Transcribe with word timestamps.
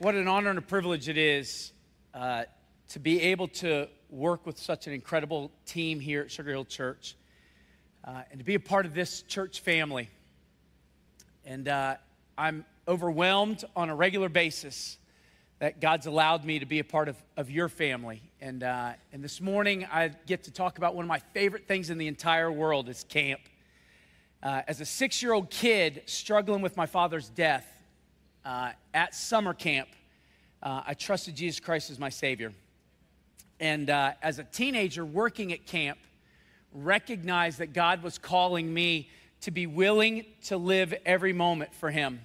What 0.00 0.14
an 0.14 0.28
honor 0.28 0.50
and 0.50 0.60
a 0.60 0.62
privilege 0.62 1.08
it 1.08 1.18
is 1.18 1.72
uh, 2.14 2.44
to 2.90 3.00
be 3.00 3.20
able 3.20 3.48
to 3.48 3.88
work 4.10 4.46
with 4.46 4.56
such 4.56 4.86
an 4.86 4.92
incredible 4.92 5.50
team 5.66 5.98
here 5.98 6.20
at 6.20 6.30
Sugar 6.30 6.52
Hill 6.52 6.66
Church 6.66 7.16
uh, 8.04 8.22
and 8.30 8.38
to 8.38 8.44
be 8.44 8.54
a 8.54 8.60
part 8.60 8.86
of 8.86 8.94
this 8.94 9.22
church 9.22 9.58
family. 9.58 10.08
And 11.44 11.66
uh, 11.66 11.96
I'm 12.38 12.64
overwhelmed 12.86 13.64
on 13.74 13.90
a 13.90 13.96
regular 13.96 14.28
basis 14.28 14.98
that 15.58 15.80
God's 15.80 16.06
allowed 16.06 16.44
me 16.44 16.60
to 16.60 16.66
be 16.66 16.78
a 16.78 16.84
part 16.84 17.08
of, 17.08 17.16
of 17.36 17.50
your 17.50 17.68
family. 17.68 18.22
And, 18.40 18.62
uh, 18.62 18.92
and 19.12 19.24
this 19.24 19.40
morning, 19.40 19.84
I 19.90 20.12
get 20.26 20.44
to 20.44 20.52
talk 20.52 20.78
about 20.78 20.94
one 20.94 21.06
of 21.06 21.08
my 21.08 21.22
favorite 21.34 21.66
things 21.66 21.90
in 21.90 21.98
the 21.98 22.06
entire 22.06 22.52
world 22.52 22.88
is 22.88 23.02
camp. 23.08 23.40
Uh, 24.44 24.62
as 24.68 24.80
a 24.80 24.84
six 24.84 25.20
year 25.24 25.32
old 25.32 25.50
kid 25.50 26.02
struggling 26.06 26.62
with 26.62 26.76
my 26.76 26.86
father's 26.86 27.28
death, 27.30 27.66
uh, 28.44 28.72
at 28.94 29.14
summer 29.14 29.54
camp, 29.54 29.88
uh, 30.62 30.82
I 30.86 30.94
trusted 30.94 31.36
Jesus 31.36 31.60
Christ 31.60 31.90
as 31.90 31.98
my 31.98 32.08
Savior. 32.08 32.52
And 33.60 33.90
uh, 33.90 34.12
as 34.22 34.38
a 34.38 34.44
teenager 34.44 35.04
working 35.04 35.52
at 35.52 35.66
camp, 35.66 35.98
recognized 36.72 37.58
that 37.58 37.72
God 37.72 38.02
was 38.02 38.18
calling 38.18 38.72
me 38.72 39.08
to 39.40 39.50
be 39.50 39.66
willing 39.66 40.24
to 40.44 40.56
live 40.56 40.94
every 41.06 41.32
moment 41.32 41.74
for 41.74 41.90
Him. 41.90 42.20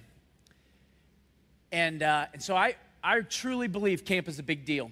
And, 1.72 2.02
uh, 2.02 2.26
and 2.32 2.42
so 2.42 2.56
I, 2.56 2.76
I 3.02 3.20
truly 3.20 3.68
believe 3.68 4.04
camp 4.04 4.28
is 4.28 4.38
a 4.38 4.42
big 4.42 4.64
deal. 4.64 4.90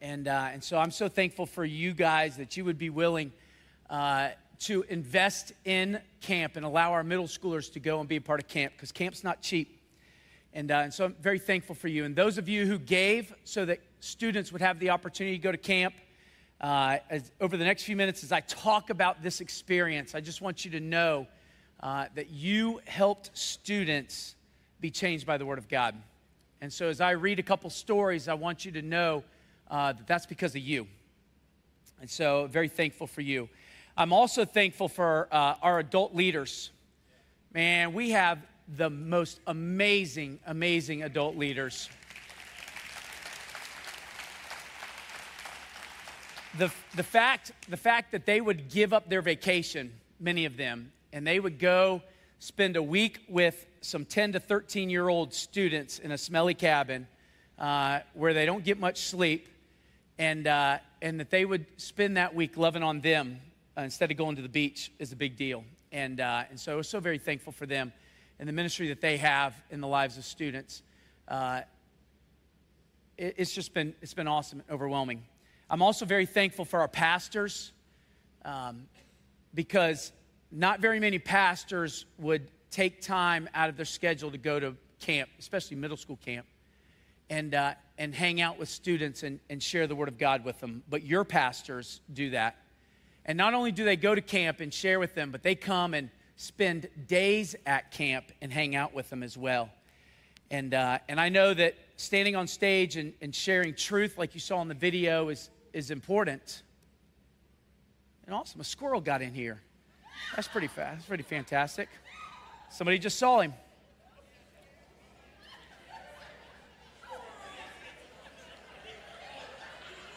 And, 0.00 0.28
uh, 0.28 0.48
and 0.52 0.62
so 0.62 0.78
I'm 0.78 0.90
so 0.90 1.08
thankful 1.08 1.46
for 1.46 1.64
you 1.64 1.92
guys 1.92 2.36
that 2.36 2.56
you 2.56 2.64
would 2.64 2.78
be 2.78 2.90
willing 2.90 3.32
uh, 3.88 4.30
to 4.60 4.82
invest 4.88 5.52
in 5.64 6.00
camp 6.20 6.56
and 6.56 6.64
allow 6.64 6.92
our 6.92 7.04
middle 7.04 7.26
schoolers 7.26 7.72
to 7.72 7.80
go 7.80 8.00
and 8.00 8.08
be 8.08 8.16
a 8.16 8.20
part 8.20 8.40
of 8.40 8.48
camp 8.48 8.72
because 8.74 8.92
camp's 8.92 9.24
not 9.24 9.42
cheap. 9.42 9.80
And, 10.54 10.70
uh, 10.70 10.76
and 10.76 10.94
so 10.94 11.06
I'm 11.06 11.16
very 11.20 11.40
thankful 11.40 11.74
for 11.74 11.88
you. 11.88 12.04
And 12.04 12.14
those 12.14 12.38
of 12.38 12.48
you 12.48 12.64
who 12.64 12.78
gave 12.78 13.34
so 13.42 13.64
that 13.64 13.80
students 13.98 14.52
would 14.52 14.62
have 14.62 14.78
the 14.78 14.90
opportunity 14.90 15.36
to 15.36 15.42
go 15.42 15.50
to 15.50 15.58
camp, 15.58 15.94
uh, 16.60 16.98
as, 17.10 17.32
over 17.40 17.56
the 17.56 17.64
next 17.64 17.82
few 17.82 17.96
minutes, 17.96 18.22
as 18.22 18.30
I 18.30 18.40
talk 18.40 18.88
about 18.88 19.20
this 19.20 19.40
experience, 19.40 20.14
I 20.14 20.20
just 20.20 20.40
want 20.40 20.64
you 20.64 20.70
to 20.70 20.80
know 20.80 21.26
uh, 21.80 22.06
that 22.14 22.30
you 22.30 22.80
helped 22.86 23.36
students 23.36 24.36
be 24.80 24.92
changed 24.92 25.26
by 25.26 25.38
the 25.38 25.44
Word 25.44 25.58
of 25.58 25.68
God. 25.68 25.96
And 26.60 26.72
so 26.72 26.88
as 26.88 27.00
I 27.00 27.10
read 27.10 27.40
a 27.40 27.42
couple 27.42 27.68
stories, 27.68 28.28
I 28.28 28.34
want 28.34 28.64
you 28.64 28.70
to 28.72 28.82
know 28.82 29.24
uh, 29.68 29.92
that 29.92 30.06
that's 30.06 30.24
because 30.24 30.54
of 30.54 30.62
you. 30.62 30.86
And 32.00 32.08
so, 32.08 32.46
very 32.46 32.68
thankful 32.68 33.06
for 33.06 33.22
you. 33.22 33.48
I'm 33.96 34.12
also 34.12 34.44
thankful 34.44 34.88
for 34.88 35.28
uh, 35.32 35.54
our 35.62 35.78
adult 35.78 36.14
leaders. 36.14 36.70
Man, 37.52 37.92
we 37.92 38.10
have 38.10 38.38
the 38.68 38.90
most 38.90 39.40
amazing, 39.46 40.38
amazing 40.46 41.02
adult 41.02 41.36
leaders. 41.36 41.88
The, 46.58 46.70
the, 46.94 47.02
fact, 47.02 47.52
the 47.68 47.76
fact 47.76 48.12
that 48.12 48.26
they 48.26 48.40
would 48.40 48.70
give 48.70 48.92
up 48.92 49.08
their 49.08 49.22
vacation, 49.22 49.92
many 50.20 50.44
of 50.44 50.56
them, 50.56 50.92
and 51.12 51.26
they 51.26 51.40
would 51.40 51.58
go 51.58 52.02
spend 52.38 52.76
a 52.76 52.82
week 52.82 53.20
with 53.28 53.66
some 53.80 54.04
10 54.04 54.32
to 54.32 54.40
13 54.40 54.88
year 54.88 55.08
old 55.08 55.34
students 55.34 55.98
in 55.98 56.12
a 56.12 56.18
smelly 56.18 56.54
cabin 56.54 57.06
uh, 57.58 58.00
where 58.14 58.34
they 58.34 58.46
don't 58.46 58.64
get 58.64 58.78
much 58.78 58.98
sleep, 58.98 59.48
and, 60.18 60.46
uh, 60.46 60.78
and 61.02 61.18
that 61.20 61.30
they 61.30 61.44
would 61.44 61.66
spend 61.76 62.16
that 62.16 62.34
week 62.34 62.56
loving 62.56 62.82
on 62.82 63.00
them 63.00 63.40
uh, 63.76 63.82
instead 63.82 64.10
of 64.10 64.16
going 64.16 64.36
to 64.36 64.42
the 64.42 64.48
beach 64.48 64.92
is 64.98 65.12
a 65.12 65.16
big 65.16 65.36
deal. 65.36 65.64
And, 65.90 66.20
uh, 66.20 66.44
and 66.50 66.58
so 66.58 66.72
I 66.72 66.76
was 66.76 66.88
so 66.88 67.00
very 67.00 67.18
thankful 67.18 67.52
for 67.52 67.66
them 67.66 67.92
and 68.38 68.48
the 68.48 68.52
ministry 68.52 68.88
that 68.88 69.00
they 69.00 69.16
have 69.16 69.54
in 69.70 69.80
the 69.80 69.88
lives 69.88 70.18
of 70.18 70.24
students. 70.24 70.82
Uh, 71.28 71.62
it, 73.16 73.34
it's 73.38 73.52
just 73.52 73.74
been, 73.74 73.94
it's 74.02 74.14
been 74.14 74.28
awesome 74.28 74.60
and 74.60 74.70
overwhelming. 74.70 75.24
I'm 75.70 75.82
also 75.82 76.04
very 76.04 76.26
thankful 76.26 76.64
for 76.64 76.80
our 76.80 76.88
pastors 76.88 77.72
um, 78.44 78.86
because 79.54 80.12
not 80.50 80.80
very 80.80 81.00
many 81.00 81.18
pastors 81.18 82.06
would 82.18 82.48
take 82.70 83.00
time 83.00 83.48
out 83.54 83.68
of 83.68 83.76
their 83.76 83.86
schedule 83.86 84.30
to 84.30 84.38
go 84.38 84.60
to 84.60 84.76
camp, 85.00 85.30
especially 85.38 85.76
middle 85.76 85.96
school 85.96 86.18
camp, 86.24 86.46
and, 87.30 87.54
uh, 87.54 87.74
and 87.98 88.14
hang 88.14 88.40
out 88.40 88.58
with 88.58 88.68
students 88.68 89.22
and, 89.22 89.40
and 89.48 89.62
share 89.62 89.86
the 89.86 89.94
Word 89.94 90.08
of 90.08 90.18
God 90.18 90.44
with 90.44 90.60
them. 90.60 90.82
But 90.88 91.04
your 91.04 91.24
pastors 91.24 92.00
do 92.12 92.30
that. 92.30 92.56
And 93.24 93.38
not 93.38 93.54
only 93.54 93.72
do 93.72 93.84
they 93.84 93.96
go 93.96 94.14
to 94.14 94.20
camp 94.20 94.60
and 94.60 94.72
share 94.72 94.98
with 94.98 95.14
them, 95.14 95.30
but 95.30 95.42
they 95.42 95.54
come 95.54 95.94
and 95.94 96.10
spend 96.36 96.88
days 97.06 97.54
at 97.66 97.90
camp 97.90 98.26
and 98.42 98.52
hang 98.52 98.74
out 98.74 98.94
with 98.94 99.10
them 99.10 99.22
as 99.22 99.36
well. 99.36 99.70
And, 100.50 100.74
uh, 100.74 100.98
and 101.08 101.20
I 101.20 101.28
know 101.28 101.54
that 101.54 101.74
standing 101.96 102.36
on 102.36 102.46
stage 102.46 102.96
and, 102.96 103.12
and 103.20 103.34
sharing 103.34 103.74
truth, 103.74 104.18
like 104.18 104.34
you 104.34 104.40
saw 104.40 104.60
in 104.62 104.68
the 104.68 104.74
video, 104.74 105.28
is, 105.28 105.50
is 105.72 105.90
important. 105.90 106.62
And 108.26 108.34
awesome, 108.34 108.60
a 108.60 108.64
squirrel 108.64 109.00
got 109.00 109.22
in 109.22 109.34
here. 109.34 109.60
That's 110.34 110.48
pretty 110.48 110.68
fast. 110.68 110.96
That's 110.96 111.06
pretty 111.06 111.22
fantastic. 111.22 111.88
Somebody 112.70 112.98
just 112.98 113.18
saw 113.18 113.40
him. 113.40 113.54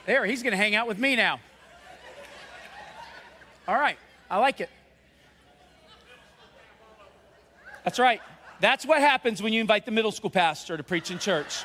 There, 0.05 0.25
he's 0.25 0.41
going 0.41 0.51
to 0.51 0.57
hang 0.57 0.73
out 0.73 0.87
with 0.87 0.97
me 0.97 1.17
now. 1.17 1.39
All 3.67 3.75
right, 3.75 3.97
I 4.29 4.37
like 4.37 4.61
it. 4.61 4.69
That's 7.87 7.99
right. 7.99 8.19
That's 8.59 8.85
what 8.85 8.99
happens 8.99 9.41
when 9.41 9.53
you 9.53 9.61
invite 9.61 9.85
the 9.85 9.91
middle 9.91 10.11
school 10.11 10.29
pastor 10.29 10.75
to 10.75 10.83
preach 10.83 11.09
in 11.09 11.19
church. 11.19 11.63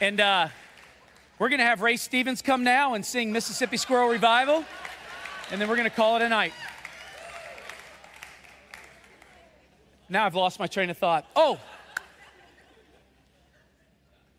And 0.00 0.20
uh, 0.20 0.48
we're 1.38 1.48
going 1.48 1.60
to 1.60 1.64
have 1.64 1.80
Ray 1.80 1.96
Stevens 1.96 2.42
come 2.42 2.64
now 2.64 2.94
and 2.94 3.06
sing 3.06 3.30
Mississippi 3.30 3.76
Squirrel 3.76 4.08
Revival, 4.08 4.64
and 5.52 5.60
then 5.60 5.68
we're 5.68 5.76
going 5.76 5.88
to 5.88 5.94
call 5.94 6.16
it 6.16 6.22
a 6.22 6.28
night. 6.28 6.52
Now 10.08 10.26
I've 10.26 10.34
lost 10.34 10.58
my 10.58 10.66
train 10.66 10.90
of 10.90 10.98
thought. 10.98 11.24
Oh, 11.36 11.60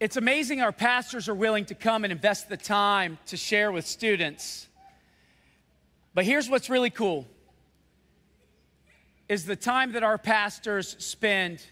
it's 0.01 0.17
amazing 0.17 0.61
our 0.61 0.73
pastors 0.73 1.29
are 1.29 1.35
willing 1.35 1.63
to 1.67 1.75
come 1.75 2.03
and 2.03 2.11
invest 2.11 2.49
the 2.49 2.57
time 2.57 3.19
to 3.27 3.37
share 3.37 3.71
with 3.71 3.87
students. 3.87 4.67
But 6.13 6.25
here's 6.25 6.49
what's 6.49 6.69
really 6.69 6.89
cool 6.89 7.25
is 9.29 9.45
the 9.45 9.55
time 9.55 9.93
that 9.93 10.03
our 10.03 10.17
pastors 10.17 10.95
spend, 10.99 11.65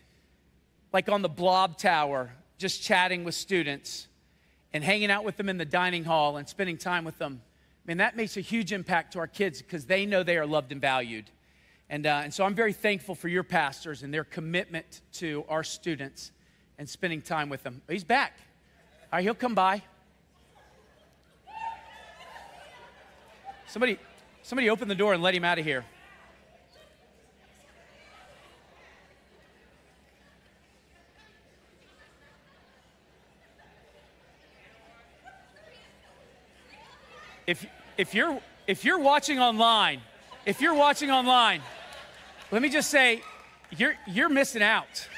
like 0.94 1.10
on 1.10 1.22
the 1.22 1.30
blob 1.30 1.78
tower, 1.78 2.32
just 2.58 2.82
chatting 2.82 3.24
with 3.24 3.36
students 3.36 4.08
and 4.74 4.84
hanging 4.84 5.12
out 5.12 5.24
with 5.24 5.38
them 5.38 5.50
in 5.50 5.58
the 5.58 5.66
dining 5.66 6.04
hall 6.04 6.38
and 6.38 6.48
spending 6.48 6.78
time 6.78 7.04
with 7.04 7.18
them. 7.18 7.42
I 7.86 7.88
mean, 7.88 7.98
that 7.98 8.16
makes 8.16 8.38
a 8.38 8.42
huge 8.42 8.72
impact 8.72 9.14
to 9.14 9.20
our 9.20 9.28
kids 9.28 9.62
because 9.62 9.86
they 9.86 10.06
know 10.06 10.24
they 10.24 10.38
are 10.38 10.46
loved 10.46 10.72
and 10.72 10.80
valued. 10.80 11.30
And, 11.90 12.06
uh, 12.06 12.22
and 12.24 12.34
so 12.34 12.46
I'm 12.46 12.56
very 12.56 12.72
thankful 12.72 13.16
for 13.16 13.28
your 13.28 13.44
pastors 13.44 14.04
and 14.04 14.14
their 14.14 14.24
commitment 14.24 15.02
to 15.14 15.44
our 15.50 15.64
students 15.64 16.32
and 16.78 16.88
spending 16.88 17.22
time 17.22 17.50
with 17.50 17.64
them. 17.64 17.82
He's 17.90 18.04
back. 18.04 18.34
All 19.12 19.18
right, 19.18 19.24
he'll 19.24 19.34
come 19.34 19.56
by. 19.56 19.84
Somebody, 23.68 24.00
somebody 24.42 24.70
open 24.70 24.88
the 24.88 24.96
door 24.96 25.14
and 25.14 25.22
let 25.22 25.34
him 25.34 25.44
out 25.44 25.60
of 25.60 25.66
here. 25.66 25.86
If, 37.52 37.66
if, 37.98 38.16
you're, 38.16 38.40
if 38.66 38.86
you're 38.86 39.00
watching 39.00 39.38
online, 39.38 40.00
if 40.46 40.62
you're 40.62 40.74
watching 40.74 41.12
online, 41.12 41.62
let 42.50 42.62
me 42.62 42.70
just 42.70 42.90
say, 42.90 43.22
you're, 43.72 43.96
you're 44.08 44.30
missing 44.30 44.64
out. 44.64 45.10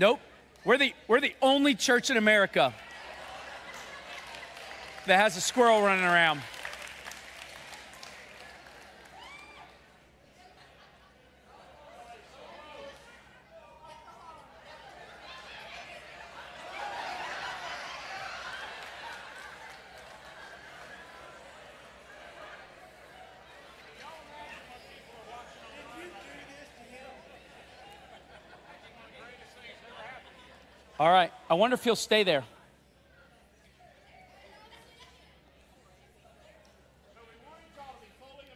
Nope. 0.00 0.18
We're 0.64 0.78
the, 0.78 0.94
we're 1.08 1.20
the 1.20 1.34
only 1.64 1.74
church 1.74 2.10
in 2.10 2.18
America 2.18 2.74
that 5.06 5.18
has 5.18 5.34
a 5.38 5.40
squirrel 5.40 5.80
running 5.80 6.04
around. 6.04 6.42
All 31.00 31.10
right. 31.10 31.34
I 31.54 31.56
wonder 31.56 31.74
if 31.74 31.84
he'll 31.84 31.94
stay 31.94 32.24
there. 32.24 32.42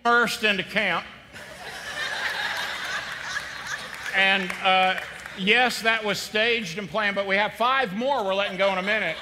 Immersed 0.04 0.42
into 0.42 0.64
camp. 0.64 1.06
and 4.16 4.50
uh, 4.64 4.98
yes, 5.38 5.80
that 5.82 6.04
was 6.04 6.18
staged 6.18 6.76
and 6.78 6.90
planned, 6.90 7.14
but 7.14 7.28
we 7.28 7.36
have 7.36 7.52
five 7.52 7.94
more 7.94 8.24
we're 8.24 8.34
letting 8.34 8.58
go 8.58 8.72
in 8.72 8.78
a 8.78 8.82
minute. 8.82 9.16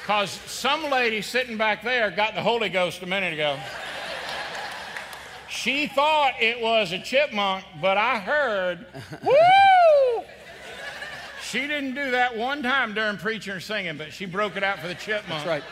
Because 0.00 0.32
some 0.32 0.90
lady 0.90 1.22
sitting 1.22 1.56
back 1.56 1.84
there 1.84 2.10
got 2.10 2.34
the 2.34 2.42
Holy 2.42 2.70
Ghost 2.70 3.04
a 3.04 3.06
minute 3.06 3.34
ago. 3.34 3.56
She 5.48 5.86
thought 5.86 6.32
it 6.40 6.60
was 6.60 6.90
a 6.90 6.98
chipmunk, 6.98 7.64
but 7.80 7.98
I 7.98 8.18
heard, 8.18 8.86
woo! 9.22 9.32
She 11.54 11.68
didn't 11.68 11.94
do 11.94 12.10
that 12.10 12.36
one 12.36 12.64
time 12.64 12.94
during 12.94 13.16
preaching 13.16 13.52
or 13.52 13.60
singing, 13.60 13.96
but 13.96 14.12
she 14.12 14.26
broke 14.26 14.56
it 14.56 14.64
out 14.64 14.80
for 14.80 14.88
the 14.88 14.94
chipmunk. 14.96 15.44
That's 15.44 15.46
right. 15.46 15.62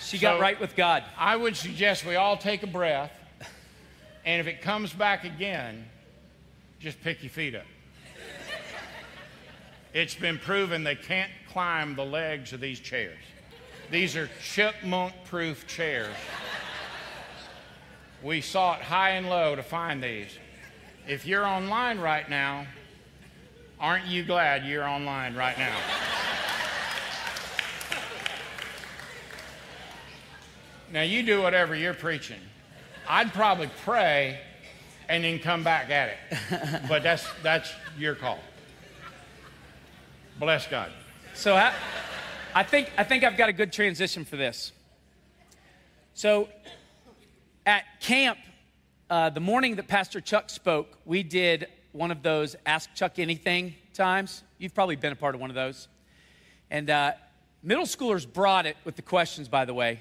She 0.00 0.16
got 0.16 0.40
right 0.40 0.58
with 0.58 0.74
God. 0.74 1.04
I 1.18 1.36
would 1.36 1.54
suggest 1.54 2.06
we 2.06 2.16
all 2.16 2.38
take 2.38 2.62
a 2.62 2.66
breath, 2.66 3.12
and 4.24 4.40
if 4.40 4.46
it 4.46 4.62
comes 4.62 4.90
back 4.90 5.24
again, 5.24 5.84
just 6.78 6.98
pick 7.02 7.22
your 7.22 7.28
feet 7.28 7.54
up. 7.54 7.66
It's 9.92 10.14
been 10.14 10.38
proven 10.38 10.82
they 10.82 10.94
can't 10.94 11.30
climb 11.52 11.94
the 11.94 12.06
legs 12.06 12.54
of 12.54 12.60
these 12.60 12.80
chairs. 12.80 13.18
These 13.90 14.16
are 14.16 14.30
chipmunk 14.42 15.12
proof 15.26 15.66
chairs. 15.66 16.16
We 18.22 18.40
sought 18.40 18.80
high 18.80 19.10
and 19.10 19.28
low 19.28 19.56
to 19.56 19.62
find 19.62 20.02
these. 20.02 20.30
If 21.06 21.26
you're 21.26 21.44
online 21.44 21.98
right 22.00 22.30
now, 22.30 22.66
aren't 23.80 24.06
you 24.06 24.22
glad 24.22 24.64
you're 24.64 24.86
online 24.86 25.34
right 25.34 25.58
now? 25.58 25.76
Now 30.92 31.02
you 31.02 31.22
do 31.22 31.40
whatever 31.40 31.74
you're 31.74 31.94
preaching. 31.94 32.40
I'd 33.08 33.32
probably 33.32 33.70
pray 33.84 34.40
and 35.08 35.24
then 35.24 35.38
come 35.38 35.64
back 35.64 35.90
at 35.90 36.10
it. 36.10 36.82
But 36.88 37.02
that's 37.02 37.26
that's 37.42 37.72
your 37.98 38.14
call. 38.14 38.38
Bless 40.38 40.66
God. 40.66 40.90
So 41.34 41.54
I, 41.54 41.72
I 42.54 42.62
think 42.62 42.90
I 42.96 43.04
think 43.04 43.24
I've 43.24 43.36
got 43.36 43.48
a 43.48 43.52
good 43.52 43.72
transition 43.72 44.24
for 44.24 44.36
this. 44.36 44.72
So 46.14 46.48
at 47.66 47.84
camp, 48.00 48.38
uh, 49.08 49.30
the 49.30 49.40
morning 49.40 49.76
that 49.76 49.88
Pastor 49.88 50.20
Chuck 50.20 50.50
spoke, 50.50 50.98
we 51.04 51.22
did 51.22 51.66
one 51.92 52.10
of 52.10 52.22
those 52.22 52.56
Ask 52.66 52.94
Chuck 52.94 53.18
Anything 53.18 53.74
times. 53.94 54.42
You've 54.58 54.74
probably 54.74 54.96
been 54.96 55.12
a 55.12 55.16
part 55.16 55.34
of 55.34 55.40
one 55.40 55.50
of 55.50 55.56
those. 55.56 55.88
And 56.70 56.88
uh, 56.88 57.12
middle 57.62 57.84
schoolers 57.84 58.30
brought 58.30 58.66
it 58.66 58.76
with 58.84 58.96
the 58.96 59.02
questions, 59.02 59.48
by 59.48 59.64
the 59.64 59.74
way. 59.74 60.00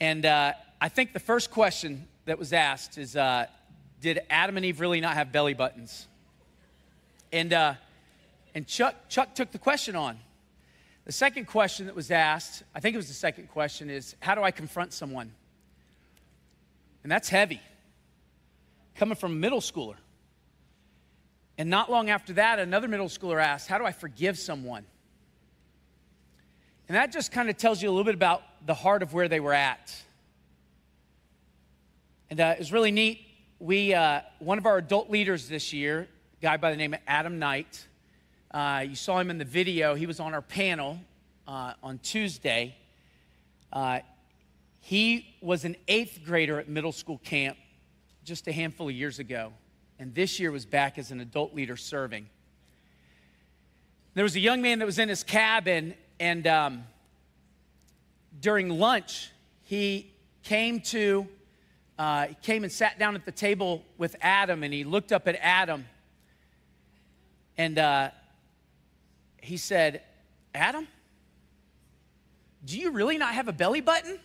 And 0.00 0.24
uh, 0.24 0.52
I 0.80 0.88
think 0.88 1.12
the 1.12 1.20
first 1.20 1.50
question 1.50 2.08
that 2.24 2.38
was 2.38 2.52
asked 2.52 2.96
is 2.98 3.14
uh, 3.14 3.46
Did 4.00 4.20
Adam 4.30 4.56
and 4.56 4.64
Eve 4.64 4.80
really 4.80 5.00
not 5.00 5.14
have 5.14 5.32
belly 5.32 5.54
buttons? 5.54 6.06
And, 7.32 7.52
uh, 7.52 7.74
and 8.54 8.66
Chuck, 8.66 8.94
Chuck 9.08 9.34
took 9.34 9.52
the 9.52 9.58
question 9.58 9.96
on. 9.96 10.18
The 11.04 11.12
second 11.12 11.46
question 11.46 11.86
that 11.86 11.94
was 11.94 12.10
asked, 12.10 12.62
I 12.74 12.80
think 12.80 12.94
it 12.94 12.98
was 12.98 13.08
the 13.08 13.14
second 13.14 13.48
question, 13.48 13.90
is 13.90 14.16
How 14.20 14.34
do 14.34 14.42
I 14.42 14.50
confront 14.50 14.92
someone? 14.92 15.32
And 17.02 17.10
that's 17.10 17.28
heavy, 17.28 17.60
coming 18.94 19.16
from 19.16 19.32
a 19.32 19.34
middle 19.34 19.60
schooler. 19.60 19.96
And 21.58 21.68
not 21.68 21.90
long 21.90 22.10
after 22.10 22.32
that, 22.34 22.58
another 22.58 22.88
middle 22.88 23.08
schooler 23.08 23.42
asked, 23.42 23.68
How 23.68 23.78
do 23.78 23.84
I 23.84 23.92
forgive 23.92 24.38
someone? 24.38 24.84
And 26.88 26.96
that 26.96 27.12
just 27.12 27.32
kind 27.32 27.48
of 27.48 27.56
tells 27.56 27.82
you 27.82 27.88
a 27.88 27.92
little 27.92 28.04
bit 28.04 28.14
about 28.14 28.42
the 28.66 28.74
heart 28.74 29.02
of 29.02 29.12
where 29.12 29.28
they 29.28 29.40
were 29.40 29.52
at. 29.52 29.94
And 32.30 32.40
uh, 32.40 32.54
it 32.56 32.58
was 32.58 32.72
really 32.72 32.90
neat. 32.90 33.20
We, 33.58 33.94
uh, 33.94 34.22
one 34.38 34.58
of 34.58 34.66
our 34.66 34.78
adult 34.78 35.10
leaders 35.10 35.48
this 35.48 35.72
year, 35.72 36.08
a 36.40 36.42
guy 36.42 36.56
by 36.56 36.70
the 36.70 36.76
name 36.76 36.94
of 36.94 37.00
Adam 37.06 37.38
Knight, 37.38 37.86
uh, 38.50 38.84
you 38.86 38.94
saw 38.94 39.18
him 39.18 39.30
in 39.30 39.38
the 39.38 39.44
video. 39.44 39.94
He 39.94 40.06
was 40.06 40.20
on 40.20 40.34
our 40.34 40.42
panel 40.42 40.98
uh, 41.46 41.74
on 41.82 41.98
Tuesday. 41.98 42.76
Uh, 43.72 44.00
he 44.80 45.34
was 45.40 45.64
an 45.64 45.76
eighth 45.88 46.20
grader 46.24 46.58
at 46.58 46.68
middle 46.68 46.92
school 46.92 47.18
camp 47.18 47.56
just 48.24 48.46
a 48.48 48.52
handful 48.52 48.88
of 48.88 48.94
years 48.94 49.18
ago, 49.18 49.52
and 50.02 50.12
this 50.16 50.40
year 50.40 50.50
was 50.50 50.66
back 50.66 50.98
as 50.98 51.12
an 51.12 51.20
adult 51.20 51.54
leader 51.54 51.76
serving. 51.76 52.26
There 54.14 54.24
was 54.24 54.34
a 54.34 54.40
young 54.40 54.60
man 54.60 54.80
that 54.80 54.84
was 54.84 54.98
in 54.98 55.08
his 55.08 55.22
cabin, 55.22 55.94
and 56.18 56.44
um, 56.48 56.84
during 58.40 58.68
lunch, 58.68 59.30
he 59.62 60.10
came 60.42 60.80
to, 60.80 61.28
uh, 62.00 62.26
he 62.26 62.36
came 62.42 62.64
and 62.64 62.72
sat 62.72 62.98
down 62.98 63.14
at 63.14 63.24
the 63.24 63.30
table 63.30 63.84
with 63.96 64.16
Adam, 64.20 64.64
and 64.64 64.74
he 64.74 64.82
looked 64.82 65.12
up 65.12 65.28
at 65.28 65.36
Adam, 65.40 65.86
and 67.56 67.78
uh, 67.78 68.10
he 69.40 69.56
said, 69.56 70.02
Adam, 70.52 70.88
do 72.64 72.76
you 72.76 72.90
really 72.90 73.18
not 73.18 73.34
have 73.34 73.46
a 73.46 73.52
belly 73.52 73.80
button? 73.80 74.18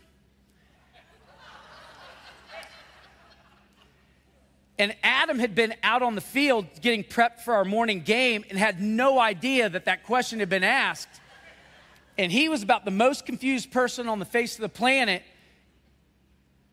And 4.80 4.96
Adam 5.04 5.40
had 5.40 5.56
been 5.56 5.74
out 5.82 6.02
on 6.04 6.16
the 6.16 6.22
field 6.22 6.68
getting 6.82 7.04
prepped 7.04 7.42
for 7.42 7.56
our 7.56 7.66
morning 7.66 8.02
game 8.02 8.46
and 8.50 8.60
had 8.60 8.80
no 8.82 9.20
idea 9.20 9.70
that 9.70 9.86
that 9.86 10.04
question 10.04 10.40
had 10.40 10.50
been 10.50 10.64
asked. 10.64 11.10
And 12.18 12.32
he 12.32 12.50
was 12.50 12.64
about 12.64 12.86
the 12.86 12.92
most 12.92 13.26
confused 13.26 13.72
person 13.72 14.08
on 14.08 14.20
the 14.20 14.26
face 14.26 14.56
of 14.56 14.62
the 14.62 14.70
planet. 14.70 15.24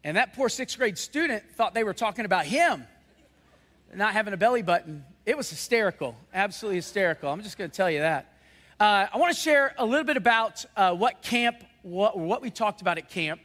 And 0.02 0.16
that 0.16 0.34
poor 0.34 0.48
sixth 0.48 0.76
grade 0.76 0.98
student 0.98 1.44
thought 1.52 1.72
they 1.72 1.84
were 1.84 1.94
talking 1.94 2.24
about 2.24 2.44
him 2.44 2.86
not 3.96 4.12
having 4.12 4.34
a 4.34 4.36
belly 4.36 4.62
button. 4.62 5.04
It 5.24 5.36
was 5.36 5.48
hysterical, 5.48 6.16
absolutely 6.32 6.76
hysterical. 6.76 7.30
I'm 7.30 7.42
just 7.42 7.56
going 7.56 7.70
to 7.70 7.76
tell 7.76 7.90
you 7.90 8.00
that. 8.00 8.32
Uh, 8.78 9.06
I 9.12 9.16
want 9.18 9.34
to 9.34 9.40
share 9.40 9.74
a 9.78 9.86
little 9.86 10.04
bit 10.04 10.16
about 10.16 10.64
uh, 10.76 10.94
what 10.94 11.22
camp, 11.22 11.64
what, 11.82 12.18
what 12.18 12.42
we 12.42 12.50
talked 12.50 12.80
about 12.80 12.98
at 12.98 13.08
camp. 13.08 13.40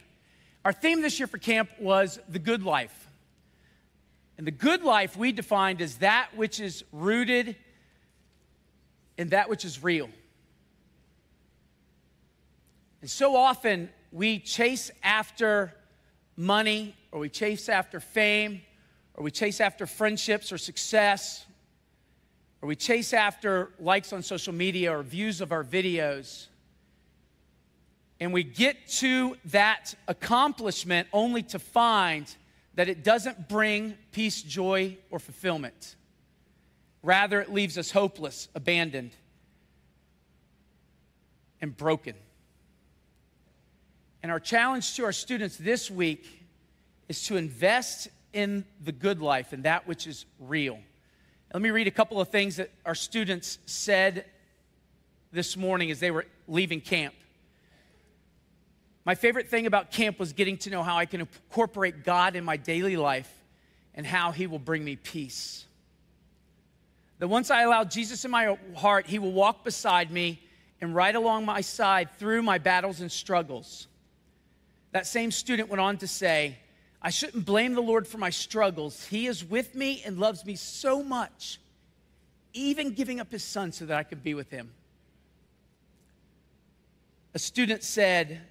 Our 0.64 0.72
theme 0.72 1.02
this 1.02 1.18
year 1.18 1.26
for 1.26 1.38
camp 1.38 1.70
was 1.78 2.18
the 2.28 2.38
good 2.38 2.62
life. 2.62 3.08
And 4.40 4.46
the 4.46 4.52
good 4.52 4.82
life 4.82 5.18
we 5.18 5.32
defined 5.32 5.82
as 5.82 5.96
that 5.96 6.30
which 6.34 6.60
is 6.60 6.82
rooted 6.92 7.56
in 9.18 9.28
that 9.28 9.50
which 9.50 9.66
is 9.66 9.84
real. 9.84 10.08
And 13.02 13.10
so 13.10 13.36
often 13.36 13.90
we 14.10 14.38
chase 14.38 14.90
after 15.02 15.74
money, 16.38 16.96
or 17.12 17.20
we 17.20 17.28
chase 17.28 17.68
after 17.68 18.00
fame, 18.00 18.62
or 19.12 19.24
we 19.24 19.30
chase 19.30 19.60
after 19.60 19.86
friendships 19.86 20.52
or 20.52 20.56
success, 20.56 21.44
or 22.62 22.66
we 22.66 22.76
chase 22.76 23.12
after 23.12 23.72
likes 23.78 24.10
on 24.10 24.22
social 24.22 24.54
media 24.54 24.90
or 24.96 25.02
views 25.02 25.42
of 25.42 25.52
our 25.52 25.64
videos. 25.64 26.46
And 28.18 28.32
we 28.32 28.42
get 28.42 28.88
to 29.00 29.36
that 29.44 29.94
accomplishment 30.08 31.08
only 31.12 31.42
to 31.42 31.58
find 31.58 32.34
that 32.80 32.88
it 32.88 33.04
doesn't 33.04 33.46
bring 33.46 33.94
peace, 34.10 34.40
joy, 34.40 34.96
or 35.10 35.18
fulfillment. 35.18 35.96
Rather, 37.02 37.38
it 37.42 37.52
leaves 37.52 37.76
us 37.76 37.90
hopeless, 37.90 38.48
abandoned, 38.54 39.10
and 41.60 41.76
broken. 41.76 42.14
And 44.22 44.32
our 44.32 44.40
challenge 44.40 44.96
to 44.96 45.04
our 45.04 45.12
students 45.12 45.58
this 45.58 45.90
week 45.90 46.26
is 47.06 47.22
to 47.24 47.36
invest 47.36 48.08
in 48.32 48.64
the 48.82 48.92
good 48.92 49.20
life 49.20 49.52
and 49.52 49.64
that 49.64 49.86
which 49.86 50.06
is 50.06 50.24
real. 50.38 50.78
Let 51.52 51.60
me 51.60 51.68
read 51.68 51.86
a 51.86 51.90
couple 51.90 52.18
of 52.18 52.30
things 52.30 52.56
that 52.56 52.70
our 52.86 52.94
students 52.94 53.58
said 53.66 54.24
this 55.32 55.54
morning 55.54 55.90
as 55.90 56.00
they 56.00 56.10
were 56.10 56.24
leaving 56.48 56.80
camp. 56.80 57.14
My 59.10 59.16
favorite 59.16 59.48
thing 59.48 59.66
about 59.66 59.90
camp 59.90 60.20
was 60.20 60.34
getting 60.34 60.56
to 60.58 60.70
know 60.70 60.84
how 60.84 60.96
I 60.96 61.04
can 61.04 61.20
incorporate 61.22 62.04
God 62.04 62.36
in 62.36 62.44
my 62.44 62.56
daily 62.56 62.96
life 62.96 63.28
and 63.96 64.06
how 64.06 64.30
He 64.30 64.46
will 64.46 64.60
bring 64.60 64.84
me 64.84 64.94
peace. 64.94 65.64
That 67.18 67.26
once 67.26 67.50
I 67.50 67.62
allow 67.62 67.82
Jesus 67.82 68.24
in 68.24 68.30
my 68.30 68.56
heart, 68.76 69.08
He 69.08 69.18
will 69.18 69.32
walk 69.32 69.64
beside 69.64 70.12
me 70.12 70.40
and 70.80 70.94
right 70.94 71.12
along 71.12 71.44
my 71.44 71.60
side 71.60 72.10
through 72.20 72.42
my 72.42 72.58
battles 72.58 73.00
and 73.00 73.10
struggles. 73.10 73.88
That 74.92 75.08
same 75.08 75.32
student 75.32 75.68
went 75.68 75.80
on 75.80 75.96
to 75.96 76.06
say, 76.06 76.58
I 77.02 77.10
shouldn't 77.10 77.44
blame 77.44 77.74
the 77.74 77.80
Lord 77.80 78.06
for 78.06 78.18
my 78.18 78.30
struggles. 78.30 79.04
He 79.08 79.26
is 79.26 79.44
with 79.44 79.74
me 79.74 80.04
and 80.06 80.20
loves 80.20 80.46
me 80.46 80.54
so 80.54 81.02
much, 81.02 81.58
even 82.52 82.92
giving 82.92 83.18
up 83.18 83.32
His 83.32 83.42
Son 83.42 83.72
so 83.72 83.86
that 83.86 83.98
I 83.98 84.04
could 84.04 84.22
be 84.22 84.34
with 84.34 84.52
Him. 84.52 84.70
A 87.34 87.40
student 87.40 87.82
said, 87.82 88.42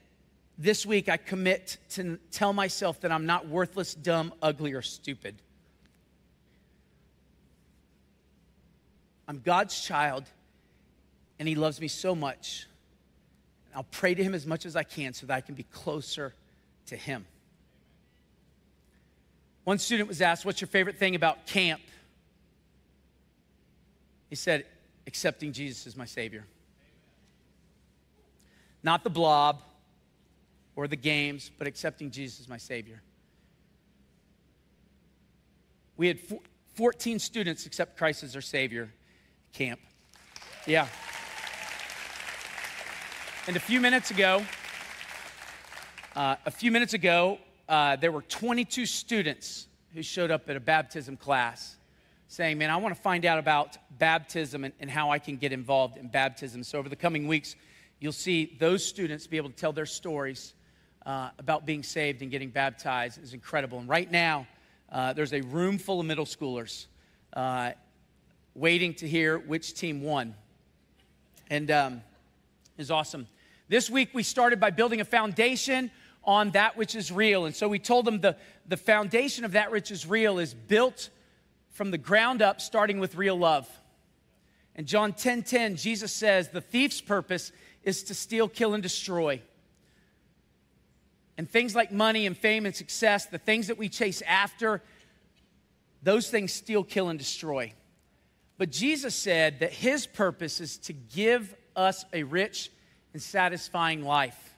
this 0.59 0.85
week 0.85 1.07
I 1.07 1.15
commit 1.15 1.77
to 1.91 2.19
tell 2.31 2.51
myself 2.51 2.99
that 3.01 3.11
I'm 3.13 3.25
not 3.25 3.47
worthless, 3.47 3.95
dumb, 3.95 4.33
ugly, 4.41 4.73
or 4.73 4.81
stupid. 4.81 5.35
I'm 9.25 9.39
God's 9.39 9.79
child, 9.79 10.25
and 11.39 11.47
He 11.47 11.55
loves 11.55 11.79
me 11.79 11.87
so 11.87 12.13
much. 12.13 12.67
I'll 13.73 13.83
pray 13.83 14.13
to 14.13 14.21
Him 14.21 14.33
as 14.33 14.45
much 14.45 14.65
as 14.65 14.75
I 14.75 14.83
can 14.83 15.13
so 15.13 15.27
that 15.27 15.33
I 15.33 15.41
can 15.41 15.55
be 15.55 15.63
closer 15.63 16.33
to 16.87 16.97
Him. 16.97 17.25
One 19.63 19.77
student 19.77 20.09
was 20.09 20.21
asked, 20.21 20.45
What's 20.45 20.59
your 20.59 20.67
favorite 20.67 20.97
thing 20.97 21.15
about 21.15 21.45
camp? 21.47 21.81
He 24.29 24.35
said, 24.35 24.65
Accepting 25.07 25.53
Jesus 25.53 25.87
as 25.87 25.95
my 25.95 26.05
Savior. 26.05 26.45
Not 28.83 29.03
the 29.03 29.09
blob 29.09 29.61
or 30.75 30.87
the 30.87 30.95
games, 30.95 31.51
but 31.57 31.67
accepting 31.67 32.11
Jesus 32.11 32.39
as 32.39 32.47
my 32.47 32.57
Savior. 32.57 33.01
We 35.97 36.07
had 36.07 36.19
14 36.75 37.19
students 37.19 37.65
accept 37.65 37.97
Christ 37.97 38.23
as 38.23 38.33
their 38.33 38.41
Savior 38.41 38.89
camp. 39.51 39.81
Yeah. 40.65 40.87
And 43.47 43.57
a 43.57 43.59
few 43.59 43.81
minutes 43.81 44.11
ago, 44.11 44.45
uh, 46.15 46.35
a 46.45 46.51
few 46.51 46.71
minutes 46.71 46.93
ago, 46.93 47.39
uh, 47.67 47.95
there 47.95 48.11
were 48.11 48.21
22 48.21 48.85
students 48.85 49.67
who 49.93 50.01
showed 50.01 50.31
up 50.31 50.49
at 50.49 50.55
a 50.55 50.59
baptism 50.59 51.17
class 51.17 51.75
saying, 52.27 52.57
Man, 52.57 52.69
I 52.69 52.77
want 52.77 52.95
to 52.95 53.01
find 53.01 53.25
out 53.25 53.39
about 53.39 53.77
baptism 53.97 54.63
and, 54.63 54.73
and 54.79 54.89
how 54.89 55.11
I 55.11 55.19
can 55.19 55.37
get 55.37 55.51
involved 55.51 55.97
in 55.97 56.07
baptism. 56.07 56.63
So, 56.63 56.79
over 56.79 56.89
the 56.89 56.95
coming 56.95 57.27
weeks, 57.27 57.55
you'll 57.99 58.11
see 58.11 58.55
those 58.59 58.85
students 58.85 59.27
be 59.27 59.37
able 59.37 59.49
to 59.49 59.55
tell 59.55 59.73
their 59.73 59.85
stories 59.85 60.53
uh, 61.09 61.31
about 61.39 61.65
being 61.65 61.81
saved 61.81 62.21
and 62.21 62.29
getting 62.29 62.51
baptized. 62.51 63.21
is 63.23 63.33
incredible. 63.33 63.79
And 63.79 63.89
right 63.89 64.11
now, 64.11 64.45
uh, 64.91 65.11
there's 65.11 65.33
a 65.33 65.41
room 65.41 65.79
full 65.79 65.99
of 65.99 66.05
middle 66.05 66.25
schoolers 66.25 66.85
uh, 67.33 67.71
waiting 68.53 68.93
to 68.93 69.07
hear 69.07 69.39
which 69.39 69.73
team 69.73 70.03
won. 70.03 70.35
And 71.49 71.71
um, 71.71 72.03
is 72.77 72.91
awesome. 72.91 73.27
This 73.69 73.89
week 73.89 74.09
we 74.13 74.21
started 74.21 74.59
by 74.59 74.69
building 74.69 75.01
a 75.01 75.05
foundation 75.05 75.89
on 76.23 76.51
that 76.51 76.77
which 76.77 76.93
is 76.93 77.11
real. 77.11 77.45
And 77.45 77.55
so 77.55 77.67
we 77.67 77.79
told 77.79 78.05
them 78.05 78.21
the, 78.21 78.35
the 78.67 78.77
foundation 78.77 79.45
of 79.45 79.53
that 79.53 79.71
which 79.71 79.89
is 79.89 80.05
real 80.05 80.37
is 80.37 80.53
built 80.53 81.09
from 81.71 81.89
the 81.89 81.97
ground 81.97 82.43
up, 82.43 82.61
starting 82.61 82.99
with 82.99 83.15
real 83.15 83.35
love. 83.35 83.67
And 84.75 84.85
John 84.85 85.13
10 85.13 85.41
10, 85.41 85.75
Jesus 85.75 86.11
says, 86.11 86.49
The 86.49 86.61
thief's 86.61 87.01
purpose 87.01 87.51
is 87.83 88.03
to 88.03 88.13
steal, 88.13 88.47
kill, 88.47 88.75
and 88.75 88.83
destroy. 88.83 89.41
And 91.39 91.49
things 91.49 91.73
like 91.73 91.89
money 91.89 92.25
and 92.25 92.37
fame 92.37 92.65
and 92.65 92.75
success, 92.75 93.27
the 93.27 93.37
things 93.37 93.67
that 93.67 93.77
we 93.77 93.87
chase 93.87 94.21
after, 94.23 94.83
those 96.03 96.29
things 96.29 96.51
steal, 96.51 96.83
kill, 96.83 97.07
and 97.07 97.17
destroy. 97.17 97.71
But 98.57 98.71
Jesus 98.71 99.15
said 99.15 99.61
that 99.61 99.71
his 99.71 100.05
purpose 100.05 100.59
is 100.59 100.77
to 100.79 100.91
give 100.91 101.55
us 101.77 102.03
a 102.11 102.23
rich 102.23 102.69
and 103.13 103.21
satisfying 103.21 104.03
life. 104.03 104.53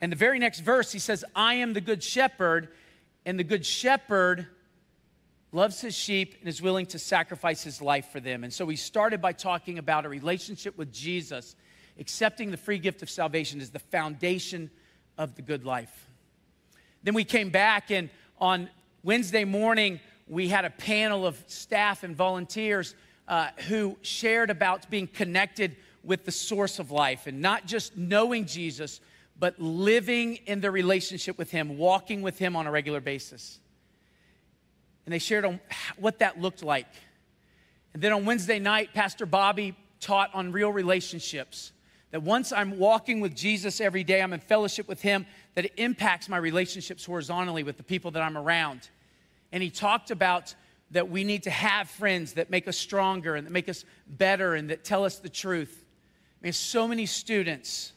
And 0.00 0.10
the 0.10 0.16
very 0.16 0.38
next 0.38 0.60
verse, 0.60 0.90
he 0.90 1.00
says, 1.00 1.22
I 1.34 1.56
am 1.56 1.74
the 1.74 1.82
good 1.82 2.02
shepherd, 2.02 2.70
and 3.26 3.38
the 3.38 3.44
good 3.44 3.66
shepherd 3.66 4.46
loves 5.52 5.82
his 5.82 5.94
sheep 5.94 6.36
and 6.40 6.48
is 6.48 6.62
willing 6.62 6.86
to 6.86 6.98
sacrifice 6.98 7.62
his 7.62 7.82
life 7.82 8.08
for 8.10 8.20
them. 8.20 8.42
And 8.42 8.50
so 8.50 8.64
we 8.64 8.76
started 8.76 9.20
by 9.20 9.32
talking 9.32 9.76
about 9.76 10.06
a 10.06 10.08
relationship 10.08 10.78
with 10.78 10.90
Jesus. 10.90 11.56
Accepting 12.00 12.52
the 12.52 12.56
free 12.56 12.78
gift 12.78 13.02
of 13.02 13.10
salvation 13.10 13.60
is 13.60 13.68
the 13.68 13.78
foundation 13.78 14.70
of 15.18 15.34
the 15.34 15.42
good 15.42 15.66
life. 15.66 16.05
Then 17.06 17.14
we 17.14 17.22
came 17.22 17.50
back, 17.50 17.92
and 17.92 18.10
on 18.40 18.68
Wednesday 19.04 19.44
morning, 19.44 20.00
we 20.26 20.48
had 20.48 20.64
a 20.64 20.70
panel 20.70 21.24
of 21.24 21.40
staff 21.46 22.02
and 22.02 22.16
volunteers 22.16 22.96
uh, 23.28 23.50
who 23.68 23.96
shared 24.02 24.50
about 24.50 24.90
being 24.90 25.06
connected 25.06 25.76
with 26.02 26.24
the 26.24 26.32
source 26.32 26.80
of 26.80 26.90
life 26.90 27.28
and 27.28 27.40
not 27.40 27.64
just 27.64 27.96
knowing 27.96 28.44
Jesus, 28.44 29.00
but 29.38 29.56
living 29.60 30.40
in 30.46 30.60
the 30.60 30.68
relationship 30.68 31.38
with 31.38 31.48
Him, 31.48 31.78
walking 31.78 32.22
with 32.22 32.40
Him 32.40 32.56
on 32.56 32.66
a 32.66 32.72
regular 32.72 33.00
basis. 33.00 33.60
And 35.04 35.12
they 35.12 35.20
shared 35.20 35.44
on 35.44 35.60
what 35.98 36.18
that 36.18 36.40
looked 36.40 36.64
like. 36.64 36.88
And 37.94 38.02
then 38.02 38.12
on 38.12 38.24
Wednesday 38.24 38.58
night, 38.58 38.94
Pastor 38.94 39.26
Bobby 39.26 39.76
taught 40.00 40.34
on 40.34 40.50
real 40.50 40.72
relationships. 40.72 41.70
That 42.16 42.22
once 42.22 42.50
I'm 42.50 42.78
walking 42.78 43.20
with 43.20 43.36
Jesus 43.36 43.78
every 43.78 44.02
day, 44.02 44.22
I'm 44.22 44.32
in 44.32 44.40
fellowship 44.40 44.88
with 44.88 45.02
Him, 45.02 45.26
that 45.54 45.66
it 45.66 45.74
impacts 45.76 46.30
my 46.30 46.38
relationships 46.38 47.04
horizontally 47.04 47.62
with 47.62 47.76
the 47.76 47.82
people 47.82 48.10
that 48.12 48.22
I'm 48.22 48.38
around. 48.38 48.88
And 49.52 49.62
he 49.62 49.68
talked 49.68 50.10
about 50.10 50.54
that 50.92 51.10
we 51.10 51.24
need 51.24 51.42
to 51.42 51.50
have 51.50 51.90
friends 51.90 52.32
that 52.32 52.48
make 52.48 52.68
us 52.68 52.78
stronger 52.78 53.34
and 53.34 53.46
that 53.46 53.50
make 53.50 53.68
us 53.68 53.84
better 54.08 54.54
and 54.54 54.70
that 54.70 54.82
tell 54.82 55.04
us 55.04 55.18
the 55.18 55.28
truth. 55.28 55.84
I 56.40 56.46
mean, 56.46 56.54
so 56.54 56.88
many 56.88 57.04
students 57.04 57.92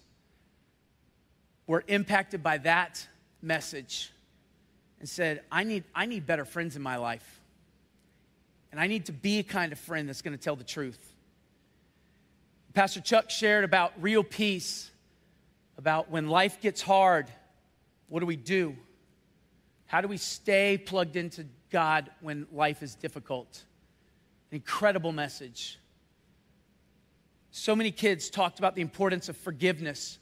were 1.66 1.86
impacted 1.88 2.44
by 2.44 2.58
that 2.58 3.08
message 3.42 4.12
and 5.00 5.08
said, 5.08 5.44
I 5.50 5.64
need, 5.64 5.86
I 5.96 6.08
need 6.08 6.26
better 6.26 6.44
friends 6.44 6.76
in 6.76 6.82
my 6.82 6.98
life. 6.98 7.40
And 8.74 8.82
I 8.82 8.88
need 8.88 9.06
to 9.06 9.14
be 9.14 9.40
a 9.40 9.44
kind 9.44 9.72
of 9.72 9.80
friend 9.80 10.10
that's 10.10 10.22
going 10.22 10.38
to 10.38 10.44
tell 10.44 10.58
the 10.58 10.66
truth. 10.66 11.16
Pastor 12.74 13.02
Chuck 13.02 13.30
shared 13.30 13.64
about 13.64 13.94
real 14.00 14.24
peace, 14.24 14.92
about 15.78 16.12
when 16.12 16.28
life 16.28 16.62
gets 16.62 16.82
hard, 16.82 17.32
what 18.08 18.20
do 18.20 18.26
we 18.26 18.36
do? 18.36 18.76
How 19.86 20.02
do 20.02 20.08
we 20.08 20.18
stay 20.18 20.78
plugged 20.78 21.16
into 21.16 21.46
God 21.72 22.12
when 22.22 22.48
life 22.52 22.84
is 22.84 22.96
difficult? 22.96 23.64
An 24.52 24.56
incredible 24.56 25.12
message. 25.12 25.80
So 27.52 27.76
many 27.76 27.92
kids 27.92 28.30
talked 28.30 28.60
about 28.60 28.76
the 28.76 28.82
importance 28.82 29.30
of 29.30 29.38
forgiveness. 29.38 30.20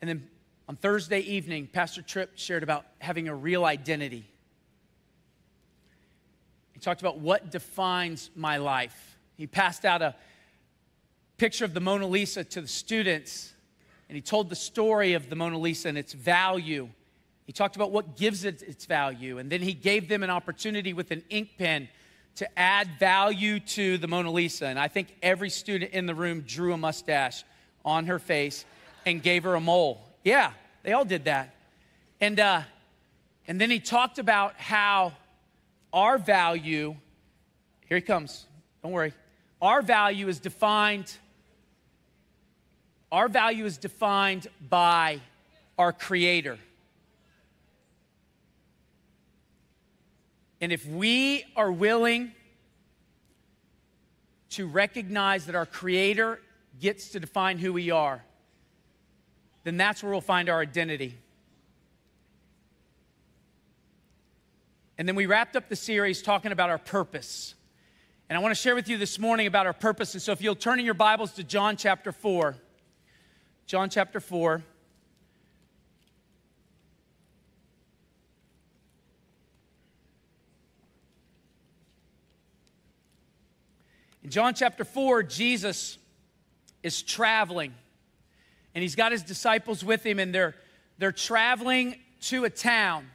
And 0.00 0.08
then 0.08 0.28
on 0.68 0.76
Thursday 0.76 1.20
evening, 1.20 1.68
Pastor 1.72 2.02
Tripp 2.02 2.32
shared 2.36 2.62
about 2.62 2.84
having 2.98 3.28
a 3.28 3.34
real 3.34 3.64
identity. 3.64 4.26
He 6.76 6.80
talked 6.80 7.00
about 7.00 7.20
what 7.20 7.50
defines 7.50 8.28
my 8.36 8.58
life. 8.58 9.16
He 9.38 9.46
passed 9.46 9.86
out 9.86 10.02
a 10.02 10.14
picture 11.38 11.64
of 11.64 11.72
the 11.72 11.80
Mona 11.80 12.06
Lisa 12.06 12.44
to 12.44 12.60
the 12.60 12.68
students, 12.68 13.54
and 14.10 14.14
he 14.14 14.20
told 14.20 14.50
the 14.50 14.56
story 14.56 15.14
of 15.14 15.30
the 15.30 15.36
Mona 15.36 15.56
Lisa 15.56 15.88
and 15.88 15.96
its 15.96 16.12
value. 16.12 16.90
He 17.46 17.52
talked 17.54 17.76
about 17.76 17.92
what 17.92 18.18
gives 18.18 18.44
it 18.44 18.60
its 18.60 18.84
value, 18.84 19.38
and 19.38 19.48
then 19.48 19.62
he 19.62 19.72
gave 19.72 20.06
them 20.06 20.22
an 20.22 20.28
opportunity 20.28 20.92
with 20.92 21.12
an 21.12 21.22
ink 21.30 21.52
pen 21.56 21.88
to 22.34 22.58
add 22.58 22.90
value 22.98 23.58
to 23.60 23.96
the 23.96 24.06
Mona 24.06 24.30
Lisa. 24.30 24.66
And 24.66 24.78
I 24.78 24.88
think 24.88 25.16
every 25.22 25.48
student 25.48 25.92
in 25.92 26.04
the 26.04 26.14
room 26.14 26.42
drew 26.42 26.74
a 26.74 26.76
mustache 26.76 27.42
on 27.86 28.04
her 28.04 28.18
face 28.18 28.66
and 29.06 29.22
gave 29.22 29.44
her 29.44 29.54
a 29.54 29.60
mole. 29.62 30.06
Yeah, 30.24 30.52
they 30.82 30.92
all 30.92 31.06
did 31.06 31.24
that. 31.24 31.54
And, 32.20 32.38
uh, 32.38 32.60
and 33.48 33.58
then 33.58 33.70
he 33.70 33.80
talked 33.80 34.18
about 34.18 34.56
how 34.56 35.14
our 35.96 36.18
value, 36.18 36.94
here 37.88 37.96
he 37.96 38.02
comes, 38.02 38.44
don't 38.82 38.92
worry. 38.92 39.14
Our 39.62 39.80
value 39.80 40.28
is 40.28 40.38
defined, 40.38 41.16
our 43.10 43.28
value 43.28 43.64
is 43.64 43.78
defined 43.78 44.46
by 44.68 45.20
our 45.78 45.94
Creator. 45.94 46.58
And 50.60 50.70
if 50.70 50.86
we 50.86 51.44
are 51.56 51.72
willing 51.72 52.32
to 54.50 54.66
recognize 54.66 55.46
that 55.46 55.54
our 55.54 55.66
Creator 55.66 56.40
gets 56.78 57.08
to 57.10 57.20
define 57.20 57.56
who 57.56 57.72
we 57.72 57.90
are, 57.90 58.22
then 59.64 59.78
that's 59.78 60.02
where 60.02 60.12
we'll 60.12 60.20
find 60.20 60.50
our 60.50 60.60
identity. 60.60 61.16
And 64.98 65.06
then 65.06 65.14
we 65.14 65.26
wrapped 65.26 65.56
up 65.56 65.68
the 65.68 65.76
series 65.76 66.22
talking 66.22 66.52
about 66.52 66.70
our 66.70 66.78
purpose. 66.78 67.54
And 68.28 68.36
I 68.36 68.40
want 68.40 68.54
to 68.54 68.60
share 68.60 68.74
with 68.74 68.88
you 68.88 68.96
this 68.96 69.18
morning 69.18 69.46
about 69.46 69.66
our 69.66 69.74
purpose. 69.74 70.14
And 70.14 70.22
so 70.22 70.32
if 70.32 70.40
you'll 70.40 70.54
turn 70.54 70.78
in 70.78 70.84
your 70.84 70.94
Bibles 70.94 71.32
to 71.32 71.44
John 71.44 71.76
chapter 71.76 72.12
4, 72.12 72.56
John 73.66 73.90
chapter 73.90 74.20
4. 74.20 74.62
In 84.24 84.30
John 84.30 84.54
chapter 84.54 84.84
4, 84.84 85.22
Jesus 85.22 85.98
is 86.82 87.02
traveling, 87.02 87.74
and 88.74 88.82
he's 88.82 88.96
got 88.96 89.12
his 89.12 89.22
disciples 89.22 89.84
with 89.84 90.04
him, 90.04 90.18
and 90.18 90.34
they're, 90.34 90.56
they're 90.98 91.12
traveling 91.12 91.96
to 92.22 92.44
a 92.44 92.50
town 92.50 93.06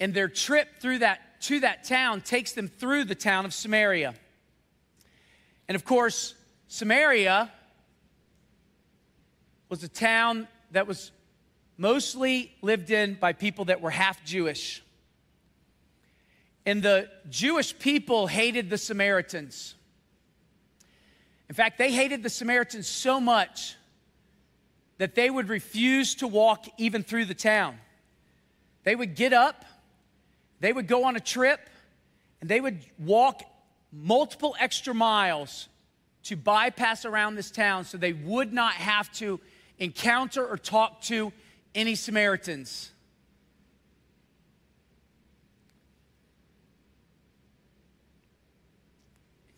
and 0.00 0.12
their 0.12 0.28
trip 0.28 0.80
through 0.80 0.98
that 0.98 1.20
to 1.42 1.60
that 1.60 1.84
town 1.84 2.20
takes 2.20 2.52
them 2.52 2.68
through 2.68 3.04
the 3.04 3.14
town 3.14 3.44
of 3.44 3.52
Samaria. 3.52 4.14
And 5.68 5.76
of 5.76 5.84
course, 5.84 6.34
Samaria 6.68 7.50
was 9.68 9.82
a 9.82 9.88
town 9.88 10.48
that 10.70 10.86
was 10.86 11.10
mostly 11.76 12.54
lived 12.62 12.90
in 12.90 13.14
by 13.14 13.32
people 13.32 13.66
that 13.66 13.80
were 13.80 13.90
half 13.90 14.24
Jewish. 14.24 14.82
And 16.66 16.82
the 16.82 17.10
Jewish 17.28 17.78
people 17.78 18.26
hated 18.26 18.70
the 18.70 18.78
Samaritans. 18.78 19.74
In 21.48 21.54
fact, 21.54 21.76
they 21.76 21.92
hated 21.92 22.22
the 22.22 22.30
Samaritans 22.30 22.86
so 22.86 23.20
much 23.20 23.76
that 24.98 25.14
they 25.14 25.28
would 25.28 25.48
refuse 25.48 26.14
to 26.16 26.26
walk 26.26 26.66
even 26.78 27.02
through 27.02 27.26
the 27.26 27.34
town. 27.34 27.78
They 28.84 28.94
would 28.94 29.14
get 29.14 29.32
up, 29.32 29.64
they 30.64 30.72
would 30.72 30.86
go 30.86 31.04
on 31.04 31.14
a 31.14 31.20
trip, 31.20 31.60
and 32.40 32.48
they 32.48 32.58
would 32.58 32.78
walk 32.98 33.42
multiple 33.92 34.56
extra 34.58 34.94
miles 34.94 35.68
to 36.22 36.36
bypass 36.36 37.04
around 37.04 37.34
this 37.34 37.50
town 37.50 37.84
so 37.84 37.98
they 37.98 38.14
would 38.14 38.50
not 38.50 38.72
have 38.72 39.12
to 39.12 39.38
encounter 39.78 40.42
or 40.42 40.56
talk 40.56 41.02
to 41.02 41.34
any 41.74 41.94
Samaritans. 41.94 42.92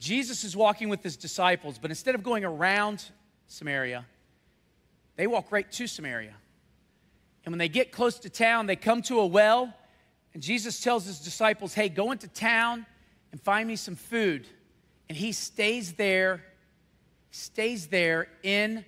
Jesus 0.00 0.42
is 0.42 0.56
walking 0.56 0.88
with 0.88 1.04
his 1.04 1.16
disciples, 1.16 1.78
but 1.78 1.92
instead 1.92 2.16
of 2.16 2.24
going 2.24 2.44
around 2.44 3.04
Samaria, 3.46 4.04
they 5.14 5.28
walk 5.28 5.52
right 5.52 5.70
to 5.70 5.86
Samaria. 5.86 6.34
And 7.44 7.52
when 7.52 7.58
they 7.58 7.68
get 7.68 7.92
close 7.92 8.18
to 8.18 8.28
town, 8.28 8.66
they 8.66 8.74
come 8.74 9.02
to 9.02 9.20
a 9.20 9.26
well, 9.26 9.72
and 10.36 10.42
Jesus 10.42 10.80
tells 10.80 11.06
his 11.06 11.20
disciples, 11.20 11.72
Hey, 11.72 11.88
go 11.88 12.12
into 12.12 12.28
town 12.28 12.84
and 13.32 13.40
find 13.40 13.66
me 13.66 13.74
some 13.74 13.96
food. 13.96 14.46
And 15.08 15.16
he 15.16 15.32
stays 15.32 15.94
there, 15.94 16.44
stays 17.30 17.86
there 17.86 18.28
in 18.42 18.84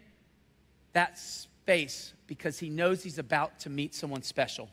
that 0.92 1.18
space 1.18 2.12
because 2.26 2.58
he 2.58 2.68
knows 2.68 3.02
he's 3.02 3.18
about 3.18 3.60
to 3.60 3.70
meet 3.70 3.94
someone 3.94 4.22
special. 4.24 4.68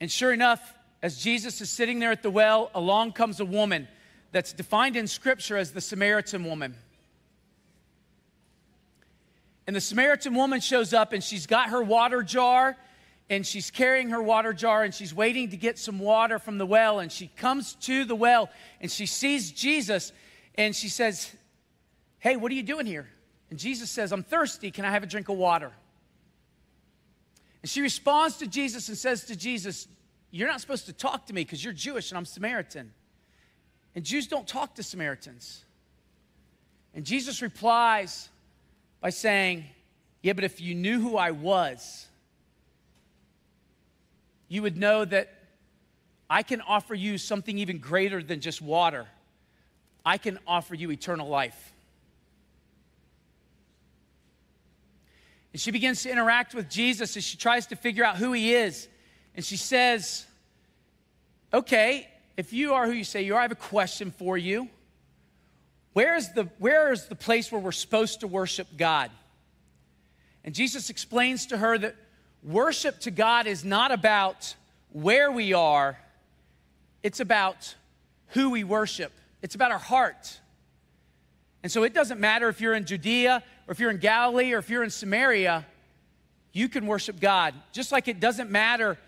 And 0.00 0.10
sure 0.10 0.32
enough, 0.32 0.74
as 1.00 1.16
Jesus 1.16 1.60
is 1.60 1.70
sitting 1.70 2.00
there 2.00 2.10
at 2.10 2.24
the 2.24 2.30
well, 2.30 2.72
along 2.74 3.12
comes 3.12 3.38
a 3.38 3.44
woman 3.44 3.86
that's 4.32 4.52
defined 4.52 4.96
in 4.96 5.06
Scripture 5.06 5.56
as 5.56 5.70
the 5.70 5.80
Samaritan 5.80 6.42
woman. 6.42 6.74
And 9.64 9.76
the 9.76 9.80
Samaritan 9.80 10.34
woman 10.34 10.58
shows 10.58 10.92
up 10.92 11.12
and 11.12 11.22
she's 11.22 11.46
got 11.46 11.68
her 11.68 11.84
water 11.84 12.24
jar 12.24 12.76
and 13.28 13.44
she's 13.44 13.70
carrying 13.70 14.10
her 14.10 14.22
water 14.22 14.52
jar 14.52 14.84
and 14.84 14.94
she's 14.94 15.12
waiting 15.12 15.50
to 15.50 15.56
get 15.56 15.78
some 15.78 15.98
water 15.98 16.38
from 16.38 16.58
the 16.58 16.66
well. 16.66 17.00
And 17.00 17.10
she 17.10 17.28
comes 17.36 17.74
to 17.82 18.04
the 18.04 18.14
well 18.14 18.50
and 18.80 18.90
she 18.90 19.06
sees 19.06 19.50
Jesus 19.50 20.12
and 20.54 20.74
she 20.74 20.88
says, 20.88 21.30
Hey, 22.18 22.36
what 22.36 22.50
are 22.52 22.54
you 22.54 22.62
doing 22.62 22.86
here? 22.86 23.08
And 23.50 23.58
Jesus 23.58 23.90
says, 23.90 24.12
I'm 24.12 24.22
thirsty. 24.22 24.70
Can 24.70 24.84
I 24.84 24.90
have 24.90 25.02
a 25.02 25.06
drink 25.06 25.28
of 25.28 25.36
water? 25.36 25.72
And 27.62 27.70
she 27.70 27.80
responds 27.80 28.36
to 28.38 28.46
Jesus 28.46 28.88
and 28.88 28.96
says 28.96 29.24
to 29.24 29.36
Jesus, 29.36 29.88
You're 30.30 30.48
not 30.48 30.60
supposed 30.60 30.86
to 30.86 30.92
talk 30.92 31.26
to 31.26 31.32
me 31.32 31.42
because 31.42 31.64
you're 31.64 31.72
Jewish 31.72 32.10
and 32.10 32.18
I'm 32.18 32.24
Samaritan. 32.24 32.92
And 33.94 34.04
Jews 34.04 34.28
don't 34.28 34.46
talk 34.46 34.76
to 34.76 34.82
Samaritans. 34.82 35.64
And 36.94 37.04
Jesus 37.04 37.42
replies 37.42 38.28
by 39.00 39.10
saying, 39.10 39.64
Yeah, 40.22 40.34
but 40.34 40.44
if 40.44 40.60
you 40.60 40.74
knew 40.74 41.00
who 41.00 41.16
I 41.16 41.32
was, 41.32 42.06
you 44.48 44.62
would 44.62 44.76
know 44.76 45.04
that 45.04 45.32
I 46.28 46.42
can 46.42 46.60
offer 46.60 46.94
you 46.94 47.18
something 47.18 47.58
even 47.58 47.78
greater 47.78 48.22
than 48.22 48.40
just 48.40 48.60
water. 48.60 49.06
I 50.04 50.18
can 50.18 50.38
offer 50.46 50.74
you 50.74 50.90
eternal 50.90 51.28
life. 51.28 51.72
And 55.52 55.60
she 55.60 55.70
begins 55.70 56.02
to 56.02 56.10
interact 56.10 56.54
with 56.54 56.68
Jesus 56.68 57.16
as 57.16 57.24
she 57.24 57.36
tries 57.36 57.66
to 57.68 57.76
figure 57.76 58.04
out 58.04 58.16
who 58.16 58.32
he 58.32 58.54
is. 58.54 58.88
And 59.34 59.44
she 59.44 59.56
says, 59.56 60.26
Okay, 61.54 62.08
if 62.36 62.52
you 62.52 62.74
are 62.74 62.86
who 62.86 62.92
you 62.92 63.04
say 63.04 63.22
you 63.22 63.34
are, 63.34 63.38
I 63.38 63.42
have 63.42 63.52
a 63.52 63.54
question 63.54 64.10
for 64.10 64.36
you. 64.36 64.68
Where 65.92 66.14
is 66.14 66.32
the, 66.34 66.50
where 66.58 66.92
is 66.92 67.06
the 67.06 67.14
place 67.14 67.50
where 67.50 67.60
we're 67.60 67.72
supposed 67.72 68.20
to 68.20 68.26
worship 68.26 68.68
God? 68.76 69.10
And 70.44 70.54
Jesus 70.54 70.90
explains 70.90 71.46
to 71.46 71.56
her 71.56 71.78
that 71.78 71.96
worship 72.42 73.00
to 73.00 73.10
God 73.10 73.46
is 73.46 73.64
not 73.64 73.92
about 73.92 74.54
where 74.92 75.30
we 75.30 75.52
are, 75.52 75.98
it's 77.02 77.20
about 77.20 77.74
who 78.28 78.50
we 78.50 78.64
worship. 78.64 79.12
It's 79.42 79.54
about 79.54 79.70
our 79.70 79.78
heart. 79.78 80.40
And 81.62 81.70
so 81.70 81.82
it 81.82 81.94
doesn't 81.94 82.20
matter 82.20 82.48
if 82.48 82.60
you're 82.60 82.74
in 82.74 82.84
Judea 82.84 83.42
or 83.66 83.72
if 83.72 83.80
you're 83.80 83.90
in 83.90 83.98
Galilee 83.98 84.52
or 84.52 84.58
if 84.58 84.70
you're 84.70 84.82
in 84.82 84.90
Samaria, 84.90 85.66
you 86.52 86.68
can 86.68 86.86
worship 86.86 87.20
God. 87.20 87.54
Just 87.72 87.92
like 87.92 88.08
it 88.08 88.20
doesn't 88.20 88.50
matter 88.50 88.98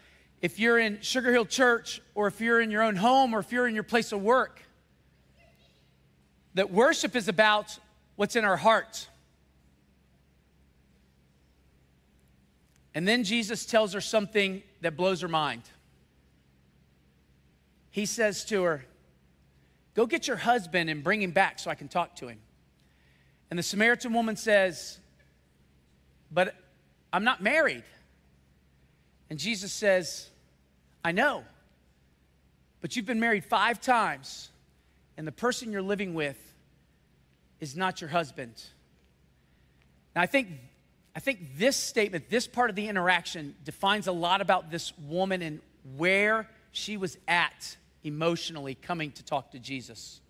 if 0.40 0.58
you're 0.58 0.78
in 0.78 1.00
Sugar 1.00 1.32
Hill 1.32 1.46
Church 1.46 2.00
or 2.14 2.26
if 2.26 2.40
you're 2.40 2.60
in 2.60 2.70
your 2.70 2.82
own 2.82 2.96
home 2.96 3.34
or 3.34 3.40
if 3.40 3.52
you're 3.52 3.66
in 3.66 3.74
your 3.74 3.84
place 3.84 4.12
of 4.12 4.22
work. 4.22 4.62
That 6.54 6.70
worship 6.70 7.16
is 7.16 7.28
about 7.28 7.78
what's 8.16 8.36
in 8.36 8.44
our 8.44 8.56
heart. 8.56 9.08
And 12.98 13.06
then 13.06 13.22
Jesus 13.22 13.64
tells 13.64 13.92
her 13.92 14.00
something 14.00 14.60
that 14.80 14.96
blows 14.96 15.20
her 15.20 15.28
mind. 15.28 15.62
He 17.92 18.06
says 18.06 18.44
to 18.46 18.64
her, 18.64 18.84
Go 19.94 20.04
get 20.04 20.26
your 20.26 20.36
husband 20.36 20.90
and 20.90 21.04
bring 21.04 21.22
him 21.22 21.30
back 21.30 21.60
so 21.60 21.70
I 21.70 21.76
can 21.76 21.86
talk 21.86 22.16
to 22.16 22.26
him. 22.26 22.40
And 23.50 23.58
the 23.58 23.62
Samaritan 23.62 24.12
woman 24.14 24.34
says, 24.34 24.98
But 26.32 26.56
I'm 27.12 27.22
not 27.22 27.40
married. 27.40 27.84
And 29.30 29.38
Jesus 29.38 29.72
says, 29.72 30.28
I 31.04 31.12
know, 31.12 31.44
but 32.80 32.96
you've 32.96 33.06
been 33.06 33.20
married 33.20 33.44
five 33.44 33.80
times, 33.80 34.50
and 35.16 35.24
the 35.24 35.30
person 35.30 35.70
you're 35.70 35.82
living 35.82 36.14
with 36.14 36.52
is 37.60 37.76
not 37.76 38.00
your 38.00 38.10
husband. 38.10 38.60
Now, 40.16 40.22
I 40.22 40.26
think, 40.26 40.48
I 41.18 41.20
think 41.20 41.58
this 41.58 41.76
statement, 41.76 42.30
this 42.30 42.46
part 42.46 42.70
of 42.70 42.76
the 42.76 42.86
interaction, 42.86 43.56
defines 43.64 44.06
a 44.06 44.12
lot 44.12 44.40
about 44.40 44.70
this 44.70 44.96
woman 44.98 45.42
and 45.42 45.60
where 45.96 46.48
she 46.70 46.96
was 46.96 47.18
at 47.26 47.76
emotionally 48.04 48.76
coming 48.76 49.10
to 49.10 49.24
talk 49.24 49.50
to 49.50 49.58
Jesus. 49.58 50.20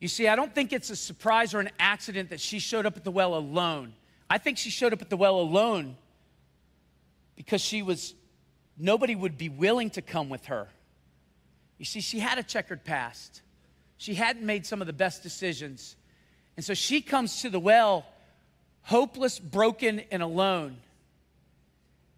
You 0.00 0.08
see, 0.08 0.26
I 0.26 0.36
don't 0.36 0.54
think 0.54 0.72
it's 0.72 0.88
a 0.88 0.96
surprise 0.96 1.52
or 1.52 1.60
an 1.60 1.68
accident 1.78 2.30
that 2.30 2.40
she 2.40 2.58
showed 2.58 2.86
up 2.86 2.96
at 2.96 3.04
the 3.04 3.10
well 3.10 3.34
alone. 3.34 3.92
I 4.30 4.38
think 4.38 4.56
she 4.56 4.70
showed 4.70 4.94
up 4.94 5.02
at 5.02 5.10
the 5.10 5.18
well 5.18 5.38
alone 5.38 5.98
because 7.36 7.60
she 7.60 7.82
was, 7.82 8.14
nobody 8.78 9.14
would 9.14 9.36
be 9.36 9.50
willing 9.50 9.90
to 9.90 10.00
come 10.00 10.30
with 10.30 10.46
her. 10.46 10.66
You 11.76 11.84
see, 11.84 12.00
she 12.00 12.20
had 12.20 12.38
a 12.38 12.42
checkered 12.42 12.84
past. 12.84 13.42
She 13.98 14.14
hadn't 14.14 14.46
made 14.46 14.64
some 14.64 14.80
of 14.80 14.86
the 14.86 14.94
best 14.94 15.22
decisions. 15.22 15.94
And 16.56 16.64
so 16.64 16.72
she 16.72 17.02
comes 17.02 17.42
to 17.42 17.50
the 17.50 17.60
well, 17.60 18.06
hopeless, 18.84 19.38
broken, 19.38 20.00
and 20.10 20.22
alone. 20.22 20.76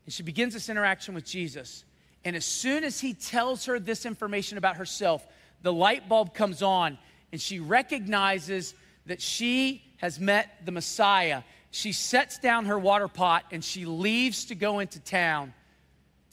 And 0.04 0.12
she 0.12 0.22
begins 0.22 0.54
this 0.54 0.68
interaction 0.68 1.14
with 1.14 1.24
Jesus. 1.24 1.84
And 2.24 2.36
as 2.36 2.44
soon 2.44 2.84
as 2.84 3.00
he 3.00 3.14
tells 3.14 3.64
her 3.66 3.78
this 3.78 4.04
information 4.04 4.58
about 4.58 4.76
herself, 4.76 5.26
the 5.62 5.72
light 5.72 6.08
bulb 6.08 6.34
comes 6.34 6.62
on 6.62 6.98
and 7.32 7.40
she 7.40 7.60
recognizes 7.60 8.74
that 9.06 9.22
she 9.22 9.82
has 9.98 10.20
met 10.20 10.58
the 10.64 10.72
Messiah. 10.72 11.42
She 11.70 11.92
sets 11.92 12.38
down 12.38 12.66
her 12.66 12.78
water 12.78 13.08
pot 13.08 13.44
and 13.52 13.64
she 13.64 13.84
leaves 13.84 14.46
to 14.46 14.54
go 14.54 14.80
into 14.80 15.00
town 15.00 15.54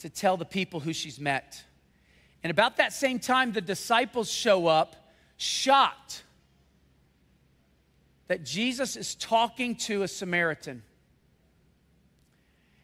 to 0.00 0.08
tell 0.10 0.36
the 0.36 0.44
people 0.44 0.80
who 0.80 0.92
she's 0.92 1.20
met. 1.20 1.62
And 2.42 2.50
about 2.50 2.76
that 2.76 2.92
same 2.92 3.18
time, 3.18 3.52
the 3.52 3.60
disciples 3.60 4.30
show 4.30 4.66
up, 4.66 4.96
shocked 5.36 6.23
that 8.28 8.44
Jesus 8.44 8.96
is 8.96 9.14
talking 9.14 9.76
to 9.76 10.02
a 10.02 10.08
Samaritan. 10.08 10.82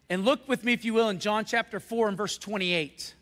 And 0.08 0.24
look 0.24 0.48
with 0.48 0.64
me, 0.64 0.72
if 0.72 0.84
you 0.84 0.92
will, 0.92 1.08
in 1.08 1.18
John 1.18 1.44
chapter 1.44 1.80
4 1.80 2.08
and 2.08 2.16
verse 2.16 2.36
28. 2.36 3.14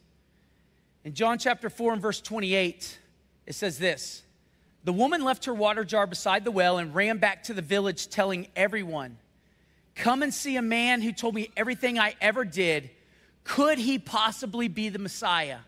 In 1.04 1.14
John 1.14 1.38
chapter 1.38 1.70
4 1.70 1.94
and 1.94 2.02
verse 2.02 2.20
28, 2.20 2.98
it 3.46 3.54
says 3.54 3.78
this 3.78 4.22
the 4.84 4.92
woman 4.92 5.22
left 5.22 5.44
her 5.44 5.52
water 5.52 5.84
jar 5.84 6.06
beside 6.06 6.44
the 6.44 6.50
well 6.50 6.78
and 6.78 6.94
ran 6.94 7.18
back 7.18 7.42
to 7.44 7.54
the 7.54 7.62
village, 7.62 8.08
telling 8.08 8.48
everyone, 8.56 9.18
Come 9.94 10.22
and 10.22 10.32
see 10.32 10.56
a 10.56 10.62
man 10.62 11.02
who 11.02 11.12
told 11.12 11.34
me 11.34 11.50
everything 11.56 11.98
I 11.98 12.14
ever 12.20 12.44
did. 12.44 12.88
Could 13.42 13.78
he 13.78 13.98
possibly 13.98 14.68
be 14.68 14.88
the 14.88 14.98
Messiah? 14.98 15.58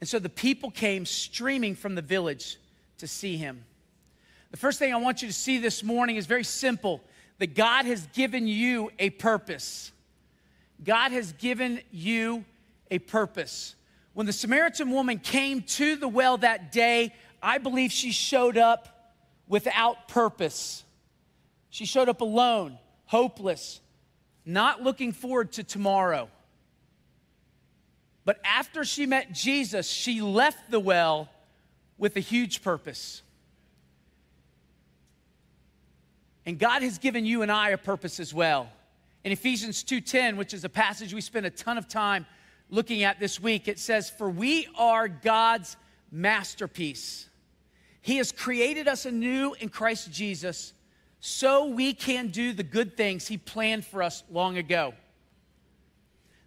And 0.00 0.08
so 0.08 0.18
the 0.18 0.28
people 0.28 0.70
came 0.70 1.06
streaming 1.06 1.74
from 1.74 1.94
the 1.94 2.02
village 2.02 2.58
to 2.98 3.08
see 3.08 3.36
him. 3.36 3.64
The 4.50 4.56
first 4.56 4.78
thing 4.78 4.92
I 4.92 4.96
want 4.96 5.22
you 5.22 5.28
to 5.28 5.34
see 5.34 5.58
this 5.58 5.82
morning 5.82 6.16
is 6.16 6.26
very 6.26 6.44
simple 6.44 7.02
that 7.38 7.54
God 7.54 7.84
has 7.84 8.06
given 8.08 8.48
you 8.48 8.90
a 8.98 9.10
purpose. 9.10 9.92
God 10.82 11.12
has 11.12 11.32
given 11.32 11.80
you 11.90 12.44
a 12.90 12.98
purpose. 12.98 13.74
When 14.14 14.26
the 14.26 14.32
Samaritan 14.32 14.90
woman 14.90 15.18
came 15.18 15.62
to 15.62 15.96
the 15.96 16.08
well 16.08 16.38
that 16.38 16.72
day, 16.72 17.14
I 17.42 17.58
believe 17.58 17.92
she 17.92 18.10
showed 18.10 18.56
up 18.56 19.14
without 19.46 20.08
purpose. 20.08 20.82
She 21.70 21.84
showed 21.84 22.08
up 22.08 22.20
alone, 22.20 22.78
hopeless, 23.04 23.80
not 24.44 24.82
looking 24.82 25.12
forward 25.12 25.52
to 25.52 25.62
tomorrow. 25.62 26.28
But 28.24 28.40
after 28.44 28.84
she 28.84 29.06
met 29.06 29.32
Jesus, 29.32 29.88
she 29.88 30.20
left 30.20 30.70
the 30.70 30.80
well 30.80 31.28
with 31.96 32.16
a 32.16 32.20
huge 32.20 32.62
purpose. 32.62 33.22
And 36.48 36.58
God 36.58 36.80
has 36.80 36.96
given 36.96 37.26
you 37.26 37.42
and 37.42 37.52
I 37.52 37.68
a 37.68 37.76
purpose 37.76 38.18
as 38.18 38.32
well. 38.32 38.72
In 39.22 39.32
Ephesians 39.32 39.84
2:10, 39.84 40.38
which 40.38 40.54
is 40.54 40.64
a 40.64 40.70
passage 40.70 41.12
we 41.12 41.20
spent 41.20 41.44
a 41.44 41.50
ton 41.50 41.76
of 41.76 41.88
time 41.88 42.24
looking 42.70 43.02
at 43.02 43.20
this 43.20 43.38
week, 43.38 43.68
it 43.68 43.78
says, 43.78 44.08
"For 44.08 44.30
we 44.30 44.66
are 44.74 45.08
God's 45.08 45.76
masterpiece. 46.10 47.28
He 48.00 48.16
has 48.16 48.32
created 48.32 48.88
us 48.88 49.04
anew 49.04 49.52
in 49.60 49.68
Christ 49.68 50.10
Jesus 50.10 50.72
so 51.20 51.66
we 51.66 51.92
can 51.92 52.28
do 52.28 52.54
the 52.54 52.62
good 52.62 52.96
things 52.96 53.28
he 53.28 53.36
planned 53.36 53.84
for 53.84 54.02
us 54.02 54.24
long 54.30 54.56
ago." 54.56 54.94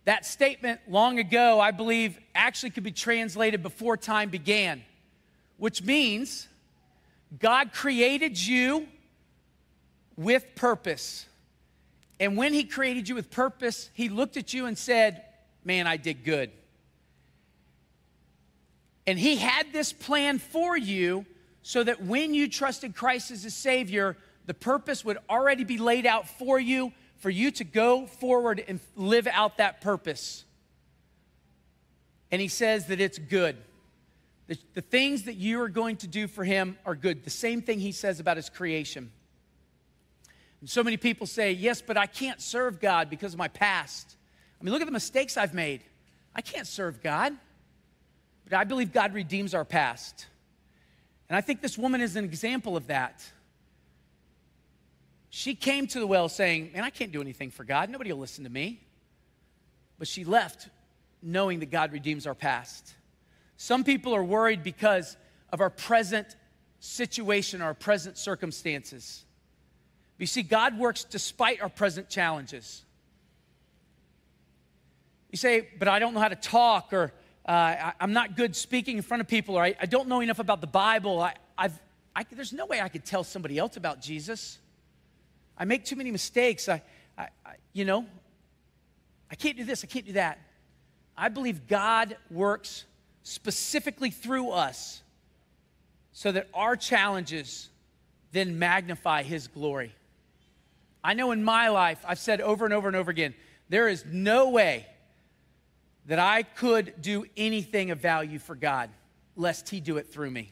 That 0.06 0.26
statement 0.26 0.82
long 0.88 1.20
ago, 1.20 1.60
I 1.60 1.70
believe, 1.70 2.20
actually 2.34 2.72
could 2.72 2.82
be 2.82 2.92
translated 2.92 3.62
before 3.62 3.98
time 3.98 4.32
began, 4.32 4.84
which 5.58 5.84
means 5.84 6.48
God 7.38 7.72
created 7.72 8.42
you 8.42 8.90
with 10.16 10.56
purpose. 10.56 11.26
And 12.20 12.38
when 12.38 12.54
He 12.54 12.64
created 12.64 13.10
you 13.10 13.16
with 13.16 13.32
purpose, 13.32 13.90
He 13.94 14.10
looked 14.10 14.38
at 14.38 14.54
you 14.54 14.66
and 14.66 14.78
said, 14.78 15.24
Man, 15.64 15.88
I 15.88 15.98
did 15.98 16.24
good. 16.24 16.52
And 19.08 19.18
He 19.18 19.36
had 19.36 19.74
this 19.74 19.92
plan 19.92 20.40
for 20.40 20.78
you 20.78 21.26
so 21.64 21.84
that 21.84 22.04
when 22.04 22.34
you 22.34 22.48
trusted 22.48 22.96
Christ 22.96 23.32
as 23.32 23.46
a 23.46 23.52
Savior, 23.52 24.18
the 24.46 24.54
purpose 24.54 25.06
would 25.06 25.18
already 25.30 25.64
be 25.64 25.78
laid 25.78 26.06
out 26.06 26.28
for 26.28 26.60
you, 26.60 26.92
for 27.18 27.30
you 27.30 27.52
to 27.52 27.64
go 27.64 28.06
forward 28.06 28.64
and 28.68 28.80
live 28.96 29.28
out 29.28 29.58
that 29.58 29.82
purpose. 29.82 30.44
And 32.32 32.42
He 32.42 32.48
says 32.48 32.88
that 32.88 33.02
it's 33.02 33.18
good. 33.18 33.58
The, 34.48 34.58
the 34.74 34.82
things 34.82 35.24
that 35.24 35.36
you 35.36 35.62
are 35.62 35.70
going 35.70 35.98
to 35.98 36.08
do 36.08 36.28
for 36.28 36.44
Him 36.44 36.78
are 36.86 36.96
good. 36.96 37.24
The 37.24 37.30
same 37.30 37.62
thing 37.62 37.80
He 37.80 37.92
says 37.92 38.20
about 38.20 38.38
His 38.38 38.50
creation. 38.50 39.12
And 40.62 40.70
so 40.70 40.84
many 40.84 40.98
people 40.98 41.28
say, 41.28 41.52
Yes, 41.52 41.82
but 41.82 41.98
I 41.98 42.06
can't 42.06 42.40
serve 42.40 42.80
God 42.80 43.10
because 43.10 43.34
of 43.34 43.40
my 43.40 43.48
past. 43.50 44.16
I 44.60 44.64
mean, 44.64 44.72
look 44.72 44.82
at 44.82 44.86
the 44.86 44.92
mistakes 44.92 45.36
I've 45.36 45.54
made. 45.54 45.84
I 46.36 46.42
can't 46.42 46.68
serve 46.68 47.02
God. 47.02 47.34
But 48.46 48.54
I 48.54 48.64
believe 48.64 48.94
God 48.94 49.14
redeems 49.14 49.54
our 49.54 49.66
past. 49.66 50.28
And 51.30 51.36
I 51.36 51.42
think 51.42 51.62
this 51.62 51.78
woman 51.78 52.02
is 52.02 52.16
an 52.16 52.26
example 52.26 52.78
of 52.78 52.88
that. 52.88 53.24
She 55.30 55.56
came 55.56 55.88
to 55.88 56.00
the 56.00 56.08
well 56.08 56.30
saying, 56.30 56.72
Man, 56.74 56.84
I 56.84 56.90
can't 56.90 57.12
do 57.12 57.22
anything 57.22 57.52
for 57.52 57.64
God. 57.64 57.90
Nobody 57.90 58.12
will 58.14 58.20
listen 58.20 58.44
to 58.44 58.50
me. 58.50 58.82
But 59.98 60.08
she 60.08 60.24
left 60.24 60.70
knowing 61.22 61.60
that 61.60 61.72
God 61.72 61.92
redeems 61.92 62.28
our 62.28 62.36
past. 62.36 62.94
Some 63.58 63.84
people 63.84 64.16
are 64.16 64.24
worried 64.24 64.64
because 64.64 65.16
of 65.52 65.62
our 65.62 65.70
present 65.70 66.36
situation, 66.80 67.62
our 67.62 67.74
present 67.74 68.18
circumstances. 68.18 69.24
You 70.22 70.28
see, 70.28 70.44
God 70.44 70.78
works 70.78 71.04
despite 71.04 71.62
our 71.62 71.70
present 71.70 72.08
challenges. 72.08 72.84
You 75.32 75.38
say, 75.40 75.68
but 75.80 75.88
I 75.88 75.98
don't 75.98 76.14
know 76.14 76.20
how 76.20 76.28
to 76.28 76.36
talk, 76.36 76.94
or 76.94 77.12
uh, 77.44 77.52
I, 77.52 77.94
am 78.00 78.14
not 78.14 78.38
good 78.38 78.56
speaking 78.56 78.98
in 78.98 79.02
front 79.02 79.22
of 79.22 79.28
people, 79.28 79.56
or 79.56 79.64
I, 79.64 79.76
I 79.82 79.88
don't 79.88 80.08
know 80.08 80.20
enough 80.22 80.38
about 80.38 80.62
the 80.62 80.68
Bible. 80.68 81.20
I, 81.22 81.34
I, 81.58 82.24
there's 82.32 82.54
no 82.54 82.68
way 82.68 82.80
I 82.80 82.88
could 82.88 83.04
tell 83.04 83.24
somebody 83.24 83.58
else 83.58 83.78
about 83.78 84.00
Jesus. 84.00 84.60
I 85.58 85.66
make 85.66 85.86
too 85.86 85.96
many 85.96 86.12
mistakes. 86.12 86.70
I, 86.70 86.84
I, 87.18 87.30
I, 87.44 87.56
you 87.74 87.84
know, 87.84 88.06
I 89.32 89.34
can't 89.34 89.58
do 89.58 89.64
this, 89.64 89.84
I 89.84 89.88
can't 89.88 90.06
do 90.06 90.14
that. 90.14 90.38
I 91.18 91.30
believe 91.30 91.68
God 91.68 92.16
works 92.30 92.84
specifically 93.24 94.12
through 94.12 94.52
us 94.52 95.02
so 96.12 96.32
that 96.32 96.48
our 96.54 96.76
challenges 96.76 97.70
then 98.34 98.60
magnify 98.60 99.24
His 99.24 99.48
glory. 99.48 99.96
I 101.04 101.14
know 101.14 101.32
in 101.32 101.44
my 101.44 101.70
life, 101.70 102.04
I've 102.08 102.20
said 102.20 102.42
over 102.42 102.66
and 102.66 102.74
over 102.74 102.88
and 102.88 102.96
over 102.96 103.10
again, 103.10 103.34
there 103.70 103.88
is 103.88 104.06
no 104.06 104.50
way 104.50 104.86
that 106.06 106.20
I 106.20 106.44
could 106.44 107.02
do 107.02 107.26
anything 107.38 107.92
of 107.92 108.00
value 108.00 108.40
for 108.40 108.56
God 108.56 108.90
lest 109.36 109.70
He 109.70 109.80
do 109.80 109.98
it 109.98 110.12
through 110.12 110.32
me. 110.32 110.52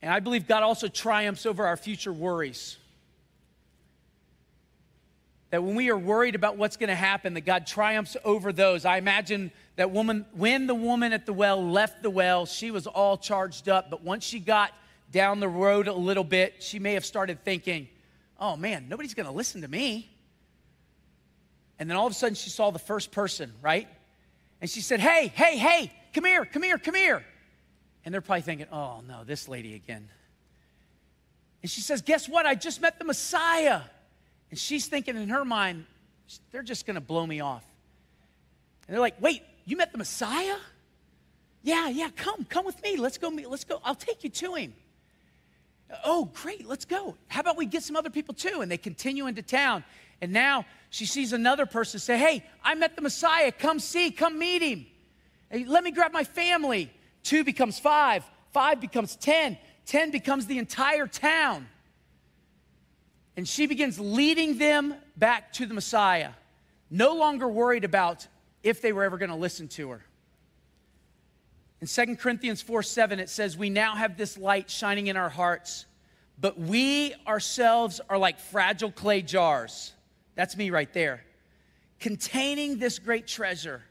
And 0.00 0.12
I 0.12 0.20
believe 0.20 0.46
God 0.46 0.62
also 0.62 0.88
triumphs 0.88 1.44
over 1.46 1.66
our 1.66 1.76
future 1.76 2.12
worries. 2.12 2.76
That 5.50 5.62
when 5.62 5.74
we 5.74 5.90
are 5.90 5.98
worried 5.98 6.34
about 6.34 6.56
what's 6.56 6.76
going 6.76 6.90
to 6.90 6.94
happen, 6.94 7.34
that 7.34 7.40
God 7.40 7.66
triumphs 7.66 8.16
over 8.24 8.52
those. 8.52 8.84
I 8.84 8.98
imagine 8.98 9.50
that 9.76 9.90
woman, 9.90 10.26
when 10.32 10.66
the 10.66 10.74
woman 10.74 11.12
at 11.12 11.26
the 11.26 11.32
well 11.32 11.70
left 11.70 12.02
the 12.02 12.10
well, 12.10 12.46
she 12.46 12.70
was 12.70 12.86
all 12.86 13.16
charged 13.16 13.68
up. 13.68 13.90
But 13.90 14.02
once 14.02 14.24
she 14.24 14.40
got 14.40 14.72
down 15.10 15.40
the 15.40 15.48
road 15.48 15.88
a 15.88 15.92
little 15.92 16.24
bit, 16.24 16.62
she 16.62 16.78
may 16.78 16.94
have 16.94 17.04
started 17.04 17.44
thinking, 17.44 17.88
oh 18.38 18.56
man, 18.56 18.88
nobody's 18.88 19.14
going 19.14 19.26
to 19.26 19.32
listen 19.32 19.62
to 19.62 19.68
me. 19.68 20.10
And 21.78 21.88
then 21.88 21.96
all 21.96 22.06
of 22.06 22.12
a 22.12 22.14
sudden 22.14 22.34
she 22.34 22.50
saw 22.50 22.70
the 22.70 22.78
first 22.78 23.12
person, 23.12 23.52
right? 23.62 23.88
And 24.60 24.68
she 24.68 24.80
said, 24.80 25.00
hey, 25.00 25.28
hey, 25.28 25.56
hey, 25.56 25.92
come 26.12 26.24
here, 26.24 26.44
come 26.44 26.62
here, 26.62 26.78
come 26.78 26.94
here. 26.94 27.24
And 28.04 28.12
they're 28.12 28.20
probably 28.20 28.42
thinking, 28.42 28.66
oh 28.72 29.02
no, 29.06 29.24
this 29.24 29.48
lady 29.48 29.74
again. 29.74 30.08
And 31.62 31.70
she 31.70 31.80
says, 31.80 32.02
guess 32.02 32.28
what? 32.28 32.46
I 32.46 32.54
just 32.54 32.80
met 32.80 32.98
the 32.98 33.04
Messiah. 33.04 33.82
And 34.50 34.58
she's 34.58 34.86
thinking 34.86 35.16
in 35.16 35.28
her 35.28 35.44
mind, 35.44 35.86
they're 36.52 36.62
just 36.62 36.86
going 36.86 36.94
to 36.94 37.00
blow 37.00 37.26
me 37.26 37.40
off. 37.40 37.64
And 38.86 38.94
they're 38.94 39.00
like, 39.00 39.20
wait, 39.20 39.42
you 39.64 39.76
met 39.76 39.92
the 39.92 39.98
Messiah? 39.98 40.56
Yeah, 41.62 41.88
yeah, 41.88 42.08
come, 42.14 42.44
come 42.44 42.64
with 42.64 42.80
me. 42.82 42.96
Let's 42.96 43.18
go, 43.18 43.30
meet, 43.30 43.50
let's 43.50 43.64
go. 43.64 43.80
I'll 43.84 43.94
take 43.94 44.24
you 44.24 44.30
to 44.30 44.54
him. 44.54 44.74
Oh, 46.04 46.30
great, 46.34 46.66
let's 46.66 46.84
go. 46.84 47.16
How 47.28 47.40
about 47.40 47.56
we 47.56 47.66
get 47.66 47.82
some 47.82 47.96
other 47.96 48.10
people 48.10 48.34
too? 48.34 48.60
And 48.60 48.70
they 48.70 48.76
continue 48.76 49.26
into 49.26 49.42
town. 49.42 49.84
And 50.20 50.32
now 50.32 50.66
she 50.90 51.06
sees 51.06 51.32
another 51.32 51.66
person 51.66 52.00
say, 52.00 52.18
Hey, 52.18 52.44
I 52.62 52.74
met 52.74 52.96
the 52.96 53.02
Messiah. 53.02 53.52
Come 53.52 53.78
see, 53.78 54.10
come 54.10 54.38
meet 54.38 54.62
him. 54.62 54.86
Hey, 55.50 55.64
let 55.64 55.84
me 55.84 55.90
grab 55.90 56.12
my 56.12 56.24
family. 56.24 56.90
Two 57.22 57.44
becomes 57.44 57.78
five, 57.78 58.24
five 58.52 58.80
becomes 58.80 59.16
10, 59.16 59.58
10 59.86 60.10
becomes 60.10 60.46
the 60.46 60.58
entire 60.58 61.06
town. 61.06 61.66
And 63.36 63.46
she 63.46 63.66
begins 63.66 63.98
leading 64.00 64.58
them 64.58 64.94
back 65.16 65.52
to 65.54 65.66
the 65.66 65.74
Messiah, 65.74 66.30
no 66.90 67.14
longer 67.14 67.48
worried 67.48 67.84
about 67.84 68.26
if 68.62 68.82
they 68.82 68.92
were 68.92 69.04
ever 69.04 69.16
going 69.16 69.30
to 69.30 69.36
listen 69.36 69.68
to 69.68 69.90
her. 69.90 70.02
In 71.80 71.86
2 71.86 72.16
Corinthians 72.16 72.60
4 72.60 72.82
7, 72.82 73.20
it 73.20 73.28
says, 73.28 73.56
We 73.56 73.70
now 73.70 73.94
have 73.94 74.16
this 74.16 74.36
light 74.36 74.70
shining 74.70 75.06
in 75.06 75.16
our 75.16 75.28
hearts, 75.28 75.86
but 76.40 76.58
we 76.58 77.14
ourselves 77.26 78.00
are 78.08 78.18
like 78.18 78.38
fragile 78.38 78.90
clay 78.90 79.22
jars. 79.22 79.92
That's 80.34 80.56
me 80.56 80.70
right 80.70 80.92
there. 80.92 81.24
Containing 82.00 82.78
this 82.78 82.98
great 82.98 83.26
treasure. 83.26 83.82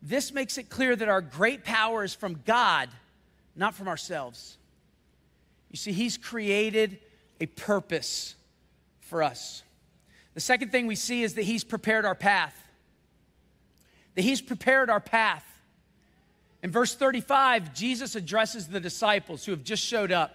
This 0.00 0.32
makes 0.32 0.58
it 0.58 0.68
clear 0.68 0.94
that 0.94 1.08
our 1.08 1.22
great 1.22 1.64
power 1.64 2.04
is 2.04 2.14
from 2.14 2.42
God, 2.44 2.90
not 3.56 3.74
from 3.74 3.88
ourselves. 3.88 4.58
You 5.70 5.78
see, 5.78 5.92
He's 5.92 6.18
created 6.18 6.98
a 7.40 7.46
purpose 7.46 8.34
for 9.00 9.22
us. 9.22 9.62
The 10.34 10.40
second 10.40 10.70
thing 10.70 10.86
we 10.86 10.96
see 10.96 11.22
is 11.22 11.34
that 11.34 11.42
He's 11.42 11.64
prepared 11.64 12.04
our 12.04 12.14
path. 12.14 12.54
That 14.14 14.22
He's 14.22 14.42
prepared 14.42 14.90
our 14.90 15.00
path. 15.00 15.44
In 16.64 16.70
verse 16.70 16.94
35, 16.94 17.74
Jesus 17.74 18.14
addresses 18.14 18.68
the 18.68 18.80
disciples 18.80 19.44
who 19.44 19.52
have 19.52 19.64
just 19.64 19.84
showed 19.84 20.10
up. 20.10 20.34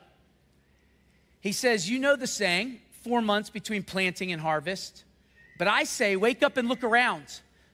He 1.42 1.52
says, 1.52 1.90
You 1.90 1.98
know 1.98 2.16
the 2.16 2.28
saying, 2.28 2.82
four 3.04 3.24
months 3.24 3.50
between 3.50 3.82
planting 3.82 4.32
and 4.32 4.40
harvest. 4.40 5.06
But 5.58 5.68
I 5.68 5.86
say, 5.86 6.16
wake 6.16 6.44
up 6.44 6.58
and 6.58 6.70
look 6.70 6.84
around. 6.84 7.26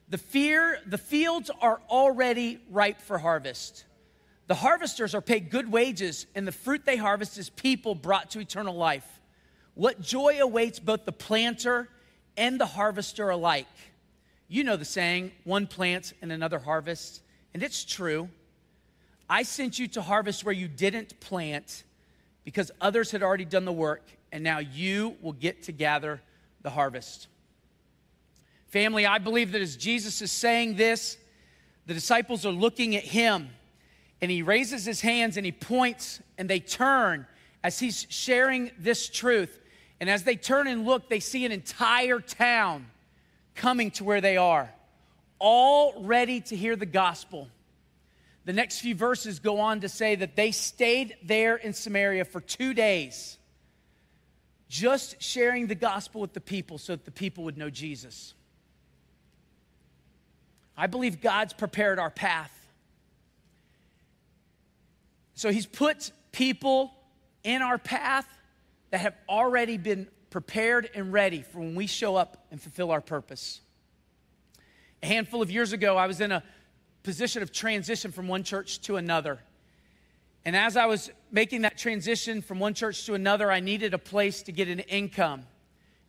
The 0.08 0.16
fear, 0.16 0.78
the 0.86 0.96
fields 0.96 1.50
are 1.60 1.82
already 1.90 2.58
ripe 2.70 3.02
for 3.02 3.18
harvest. 3.18 3.84
The 4.46 4.54
harvesters 4.54 5.14
are 5.14 5.20
paid 5.20 5.50
good 5.50 5.70
wages, 5.70 6.26
and 6.34 6.48
the 6.48 6.52
fruit 6.52 6.86
they 6.86 6.96
harvest 6.96 7.36
is 7.36 7.50
people 7.50 7.94
brought 7.94 8.30
to 8.30 8.40
eternal 8.40 8.74
life. 8.74 9.20
What 9.74 10.00
joy 10.00 10.38
awaits 10.40 10.78
both 10.78 11.04
the 11.04 11.12
planter 11.12 11.90
and 12.38 12.58
the 12.58 12.64
harvester 12.64 13.28
alike. 13.28 13.66
You 14.48 14.64
know 14.64 14.76
the 14.76 14.86
saying, 14.86 15.32
one 15.44 15.66
plants 15.66 16.14
and 16.22 16.32
another 16.32 16.58
harvests, 16.58 17.20
and 17.52 17.62
it's 17.62 17.84
true. 17.84 18.30
I 19.28 19.42
sent 19.42 19.78
you 19.78 19.88
to 19.88 20.02
harvest 20.02 20.44
where 20.44 20.54
you 20.54 20.68
didn't 20.68 21.18
plant 21.20 21.84
because 22.44 22.70
others 22.80 23.10
had 23.10 23.22
already 23.22 23.44
done 23.44 23.64
the 23.64 23.72
work, 23.72 24.02
and 24.30 24.44
now 24.44 24.58
you 24.58 25.16
will 25.20 25.32
get 25.32 25.64
to 25.64 25.72
gather 25.72 26.20
the 26.62 26.70
harvest. 26.70 27.28
Family, 28.68 29.06
I 29.06 29.18
believe 29.18 29.52
that 29.52 29.62
as 29.62 29.76
Jesus 29.76 30.22
is 30.22 30.30
saying 30.30 30.76
this, 30.76 31.18
the 31.86 31.94
disciples 31.94 32.44
are 32.46 32.52
looking 32.52 32.94
at 32.94 33.04
him, 33.04 33.48
and 34.20 34.30
he 34.30 34.42
raises 34.42 34.84
his 34.84 35.00
hands 35.00 35.36
and 35.36 35.44
he 35.44 35.52
points, 35.52 36.20
and 36.38 36.48
they 36.48 36.60
turn 36.60 37.26
as 37.62 37.78
he's 37.78 38.06
sharing 38.10 38.70
this 38.78 39.08
truth. 39.08 39.60
And 40.00 40.10
as 40.10 40.24
they 40.24 40.36
turn 40.36 40.66
and 40.66 40.84
look, 40.84 41.08
they 41.08 41.20
see 41.20 41.44
an 41.46 41.52
entire 41.52 42.20
town 42.20 42.86
coming 43.54 43.90
to 43.92 44.04
where 44.04 44.20
they 44.20 44.36
are. 44.36 44.70
all 45.38 46.02
ready 46.02 46.40
to 46.40 46.56
hear 46.56 46.76
the 46.76 46.86
gospel. 46.86 47.48
The 48.46 48.52
next 48.52 48.78
few 48.78 48.94
verses 48.94 49.40
go 49.40 49.58
on 49.58 49.80
to 49.80 49.88
say 49.88 50.14
that 50.14 50.36
they 50.36 50.52
stayed 50.52 51.16
there 51.20 51.56
in 51.56 51.72
Samaria 51.72 52.24
for 52.24 52.40
two 52.40 52.74
days, 52.74 53.38
just 54.68 55.20
sharing 55.20 55.66
the 55.66 55.74
gospel 55.74 56.20
with 56.20 56.32
the 56.32 56.40
people 56.40 56.78
so 56.78 56.94
that 56.94 57.04
the 57.04 57.10
people 57.10 57.42
would 57.44 57.58
know 57.58 57.70
Jesus. 57.70 58.34
I 60.76 60.86
believe 60.86 61.20
God's 61.20 61.54
prepared 61.54 61.98
our 61.98 62.10
path. 62.10 62.52
So 65.34 65.50
He's 65.50 65.66
put 65.66 66.12
people 66.30 66.94
in 67.42 67.62
our 67.62 67.78
path 67.78 68.28
that 68.90 69.00
have 69.00 69.14
already 69.28 69.76
been 69.76 70.06
prepared 70.30 70.88
and 70.94 71.12
ready 71.12 71.42
for 71.42 71.58
when 71.58 71.74
we 71.74 71.88
show 71.88 72.14
up 72.14 72.46
and 72.52 72.62
fulfill 72.62 72.92
our 72.92 73.00
purpose. 73.00 73.60
A 75.02 75.06
handful 75.06 75.42
of 75.42 75.50
years 75.50 75.72
ago, 75.72 75.96
I 75.96 76.06
was 76.06 76.20
in 76.20 76.30
a 76.30 76.44
position 77.06 77.40
of 77.40 77.52
transition 77.52 78.10
from 78.10 78.26
one 78.26 78.42
church 78.42 78.80
to 78.80 78.96
another. 78.96 79.38
And 80.44 80.56
as 80.56 80.76
I 80.76 80.86
was 80.86 81.08
making 81.30 81.62
that 81.62 81.78
transition 81.78 82.42
from 82.42 82.58
one 82.58 82.74
church 82.74 83.06
to 83.06 83.14
another, 83.14 83.48
I 83.48 83.60
needed 83.60 83.94
a 83.94 83.98
place 83.98 84.42
to 84.42 84.50
get 84.50 84.66
an 84.66 84.80
income. 84.80 85.44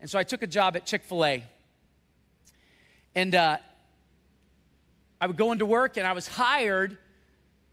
And 0.01 0.09
so 0.09 0.17
I 0.17 0.23
took 0.23 0.41
a 0.41 0.47
job 0.47 0.75
at 0.75 0.87
Chick 0.87 1.03
fil 1.03 1.23
A. 1.23 1.43
And 3.13 3.35
uh, 3.35 3.57
I 5.21 5.27
would 5.27 5.37
go 5.37 5.51
into 5.51 5.67
work, 5.67 5.97
and 5.97 6.07
I 6.07 6.13
was 6.13 6.27
hired 6.27 6.97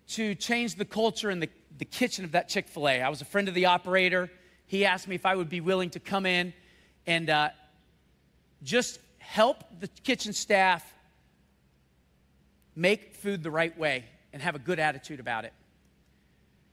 to 0.09 0.35
change 0.35 0.75
the 0.75 0.85
culture 0.85 1.31
in 1.31 1.41
the, 1.41 1.49
the 1.79 1.87
kitchen 1.87 2.27
of 2.27 2.33
that 2.33 2.51
Chick 2.51 2.69
fil 2.69 2.87
A. 2.91 3.01
I 3.01 3.09
was 3.09 3.23
a 3.23 3.25
friend 3.25 3.49
of 3.49 3.55
the 3.55 3.65
operator. 3.65 4.31
He 4.67 4.85
asked 4.85 5.09
me 5.09 5.15
if 5.15 5.25
I 5.25 5.35
would 5.35 5.49
be 5.49 5.63
willing 5.63 5.89
to 5.91 5.99
come 5.99 6.27
in 6.27 6.53
and 7.07 7.31
uh, 7.31 7.49
just 8.63 8.99
help 9.17 9.65
the 9.81 9.89
kitchen 9.89 10.35
staff 10.35 10.85
make 12.77 13.15
food 13.15 13.43
the 13.43 13.51
right 13.51 13.77
way 13.79 14.05
and 14.33 14.43
have 14.43 14.55
a 14.55 14.59
good 14.59 14.79
attitude 14.79 15.21
about 15.21 15.45
it. 15.45 15.53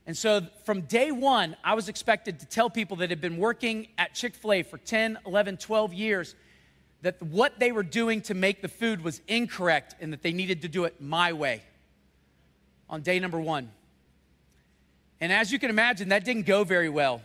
And 0.08 0.18
so 0.18 0.42
from 0.66 0.82
day 0.82 1.12
one, 1.12 1.56
I 1.64 1.76
was 1.76 1.88
expected 1.88 2.40
to 2.40 2.46
tell 2.46 2.70
people 2.70 2.98
that 2.98 3.10
had 3.10 3.22
been 3.22 3.38
working 3.38 3.88
at 3.98 4.14
Chick 4.14 4.36
fil 4.36 4.54
A 4.54 4.64
for 4.64 4.78
10, 4.78 5.20
11, 5.26 5.58
12 5.58 5.94
years 5.94 6.36
that 7.04 7.22
what 7.22 7.60
they 7.60 7.72
were 7.72 7.84
doing 7.84 8.22
to 8.22 8.34
make 8.34 8.62
the 8.62 8.68
food 8.68 9.04
was 9.04 9.22
incorrect 9.28 9.96
and 10.02 10.14
that 10.14 10.22
they 10.22 10.32
needed 10.32 10.64
to 10.64 10.68
do 10.68 10.86
it 10.86 11.00
my 11.00 11.34
way 11.34 11.62
on 12.90 13.02
day 13.02 13.20
number 13.20 13.40
one. 13.40 13.72
And 15.20 15.32
as 15.32 15.52
you 15.52 15.60
can 15.60 15.70
imagine, 15.70 16.10
that 16.10 16.26
didn't 16.26 16.46
go 16.46 16.64
very 16.64 16.90
well. 16.90 17.22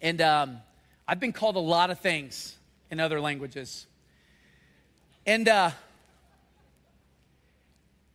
And 0.00 0.20
um, 0.20 0.58
I've 1.06 1.20
been 1.20 1.32
called 1.32 1.56
a 1.56 1.60
lot 1.60 1.90
of 1.90 2.00
things 2.00 2.56
in 2.90 2.98
other 2.98 3.20
languages. 3.20 3.86
And 5.24 5.48
uh, 5.48 5.70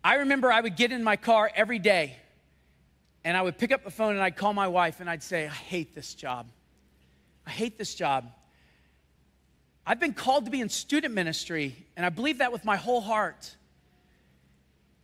I 0.08 0.14
remember 0.20 0.50
I 0.50 0.62
would 0.62 0.78
get 0.78 0.94
in 0.94 1.04
my 1.04 1.18
car 1.18 1.52
every 1.54 1.80
day 1.80 2.16
and 3.26 3.36
I 3.36 3.42
would 3.42 3.58
pick 3.58 3.74
up 3.74 3.84
the 3.84 3.92
phone 3.92 4.14
and 4.14 4.24
I'd 4.24 4.38
call 4.38 4.54
my 4.54 4.70
wife 4.70 5.02
and 5.02 5.10
I'd 5.10 5.22
say, 5.22 5.46
I 5.46 5.50
hate 5.50 5.94
this 5.94 6.14
job. 6.16 6.48
I 7.46 7.50
hate 7.50 7.78
this 7.78 7.94
job. 7.94 8.32
I've 9.86 10.00
been 10.00 10.14
called 10.14 10.46
to 10.46 10.52
be 10.52 10.62
in 10.62 10.70
student 10.70 11.14
ministry, 11.14 11.76
and 11.98 12.06
I 12.06 12.10
believe 12.10 12.38
that 12.38 12.54
with 12.54 12.64
my 12.64 12.78
whole 12.78 13.02
heart. 13.02 13.54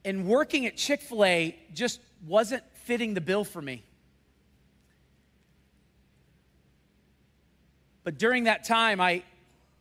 And 0.06 0.26
working 0.26 0.68
at 0.68 0.78
Chick 0.78 1.02
fil 1.02 1.26
A 1.26 1.60
just 1.74 2.00
wasn't 2.26 2.64
fitting 2.86 3.14
the 3.14 3.20
bill 3.20 3.44
for 3.44 3.62
me. 3.62 3.84
But 8.06 8.18
during 8.18 8.46
that 8.46 8.64
time, 8.64 9.02
I 9.02 9.24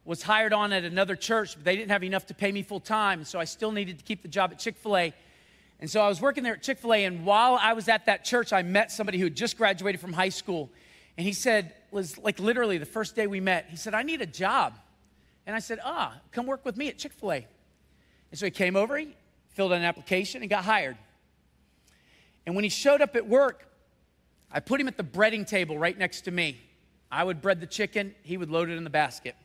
was 0.04 0.22
hired 0.22 0.52
on 0.52 0.72
at 0.72 0.84
another 0.84 1.14
church, 1.14 1.54
but 1.54 1.64
they 1.64 1.76
didn't 1.76 1.90
have 1.90 2.02
enough 2.02 2.26
to 2.26 2.34
pay 2.34 2.50
me 2.50 2.62
full 2.62 2.80
time. 2.80 3.24
So 3.24 3.38
I 3.38 3.44
still 3.44 3.72
needed 3.72 3.98
to 3.98 4.04
keep 4.04 4.22
the 4.22 4.28
job 4.28 4.50
at 4.52 4.58
Chick 4.58 4.76
fil 4.76 4.96
A. 4.96 5.14
And 5.80 5.90
so 5.90 6.00
I 6.00 6.08
was 6.08 6.20
working 6.20 6.42
there 6.42 6.54
at 6.54 6.62
Chick 6.62 6.78
fil 6.78 6.94
A. 6.94 7.04
And 7.04 7.24
while 7.24 7.58
I 7.60 7.72
was 7.72 7.88
at 7.88 8.06
that 8.06 8.24
church, 8.24 8.52
I 8.52 8.62
met 8.62 8.90
somebody 8.90 9.18
who 9.18 9.24
had 9.24 9.36
just 9.36 9.56
graduated 9.56 10.00
from 10.00 10.12
high 10.12 10.28
school. 10.28 10.70
And 11.16 11.26
he 11.26 11.32
said, 11.32 11.74
was 11.92 12.18
like 12.18 12.38
literally 12.38 12.78
the 12.78 12.86
first 12.86 13.14
day 13.14 13.26
we 13.26 13.40
met, 13.40 13.66
he 13.68 13.76
said, 13.76 13.94
I 13.94 14.02
need 14.02 14.22
a 14.22 14.26
job. 14.26 14.74
And 15.46 15.54
I 15.54 15.58
said, 15.58 15.78
Ah, 15.84 16.20
come 16.32 16.46
work 16.46 16.64
with 16.64 16.76
me 16.76 16.88
at 16.88 16.98
Chick 16.98 17.12
fil 17.12 17.32
A. 17.32 17.46
And 18.30 18.38
so 18.38 18.46
he 18.46 18.50
came 18.50 18.76
over, 18.76 18.96
he 18.96 19.14
filled 19.50 19.72
out 19.72 19.78
an 19.78 19.84
application, 19.84 20.42
and 20.42 20.50
got 20.50 20.64
hired. 20.64 20.96
And 22.46 22.54
when 22.54 22.64
he 22.64 22.70
showed 22.70 23.02
up 23.02 23.14
at 23.14 23.28
work, 23.28 23.68
I 24.50 24.60
put 24.60 24.80
him 24.80 24.88
at 24.88 24.96
the 24.96 25.04
breading 25.04 25.46
table 25.46 25.78
right 25.78 25.96
next 25.96 26.22
to 26.22 26.30
me. 26.30 26.60
I 27.10 27.24
would 27.24 27.42
bread 27.42 27.60
the 27.60 27.66
chicken, 27.66 28.14
he 28.22 28.36
would 28.36 28.50
load 28.50 28.70
it 28.70 28.76
in 28.76 28.84
the 28.84 28.90
basket. 28.90 29.36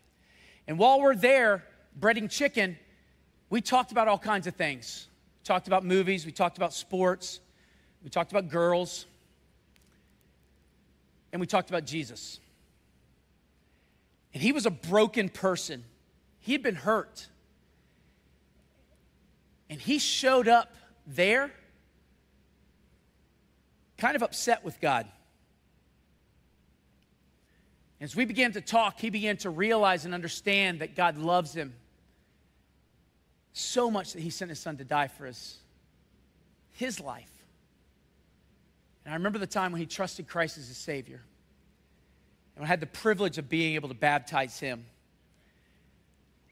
And 0.68 0.78
while 0.78 1.00
we're 1.02 1.16
there 1.16 1.64
breading 2.00 2.30
chicken, 2.30 2.78
we 3.50 3.62
talked 3.62 3.92
about 3.92 4.08
all 4.08 4.20
kinds 4.20 4.48
of 4.48 4.56
things. 4.56 5.08
We 5.42 5.46
talked 5.46 5.68
about 5.68 5.86
movies, 5.86 6.26
we 6.26 6.32
talked 6.32 6.58
about 6.58 6.74
sports, 6.74 7.40
we 8.04 8.10
talked 8.10 8.32
about 8.32 8.50
girls, 8.50 9.06
and 11.32 11.40
we 11.40 11.48
talked 11.48 11.70
about 11.70 11.86
Jesus. 11.86 12.40
And 14.34 14.44
he 14.44 14.52
was 14.52 14.66
a 14.66 14.72
broken 14.72 15.30
person. 15.30 15.84
He 16.42 16.52
had 16.52 16.62
been 16.62 16.76
hurt. 16.76 17.28
And 19.70 19.80
he 19.80 20.00
showed 20.00 20.48
up 20.48 20.76
there 21.06 21.52
kind 23.98 24.16
of 24.16 24.22
upset 24.22 24.64
with 24.64 24.80
God. 24.80 25.08
As 28.00 28.16
we 28.16 28.26
began 28.26 28.52
to 28.54 28.62
talk, 28.62 29.00
he 29.00 29.10
began 29.10 29.38
to 29.38 29.50
realize 29.50 30.06
and 30.06 30.14
understand 30.14 30.82
that 30.82 30.96
God 30.96 31.18
loves 31.18 31.54
him 31.54 31.74
so 33.54 33.90
much 33.90 34.14
that 34.14 34.22
he 34.22 34.30
sent 34.30 34.50
his 34.50 34.60
son 34.60 34.78
to 34.78 34.84
die 34.84 35.08
for 35.08 35.26
his, 35.26 35.58
his 36.74 37.00
life. 37.00 37.32
And 39.04 39.14
I 39.14 39.18
remember 39.18 39.40
the 39.40 39.48
time 39.48 39.72
when 39.72 39.82
he 39.82 39.88
trusted 39.88 40.28
Christ 40.28 40.58
as 40.58 40.68
his 40.68 40.78
Savior. 40.78 41.22
And 42.56 42.66
I 42.66 42.68
had 42.68 42.80
the 42.80 42.88
privilege 42.88 43.38
of 43.38 43.50
being 43.50 43.76
able 43.76 43.90
to 43.90 43.96
baptize 43.96 44.60
him. 44.60 44.86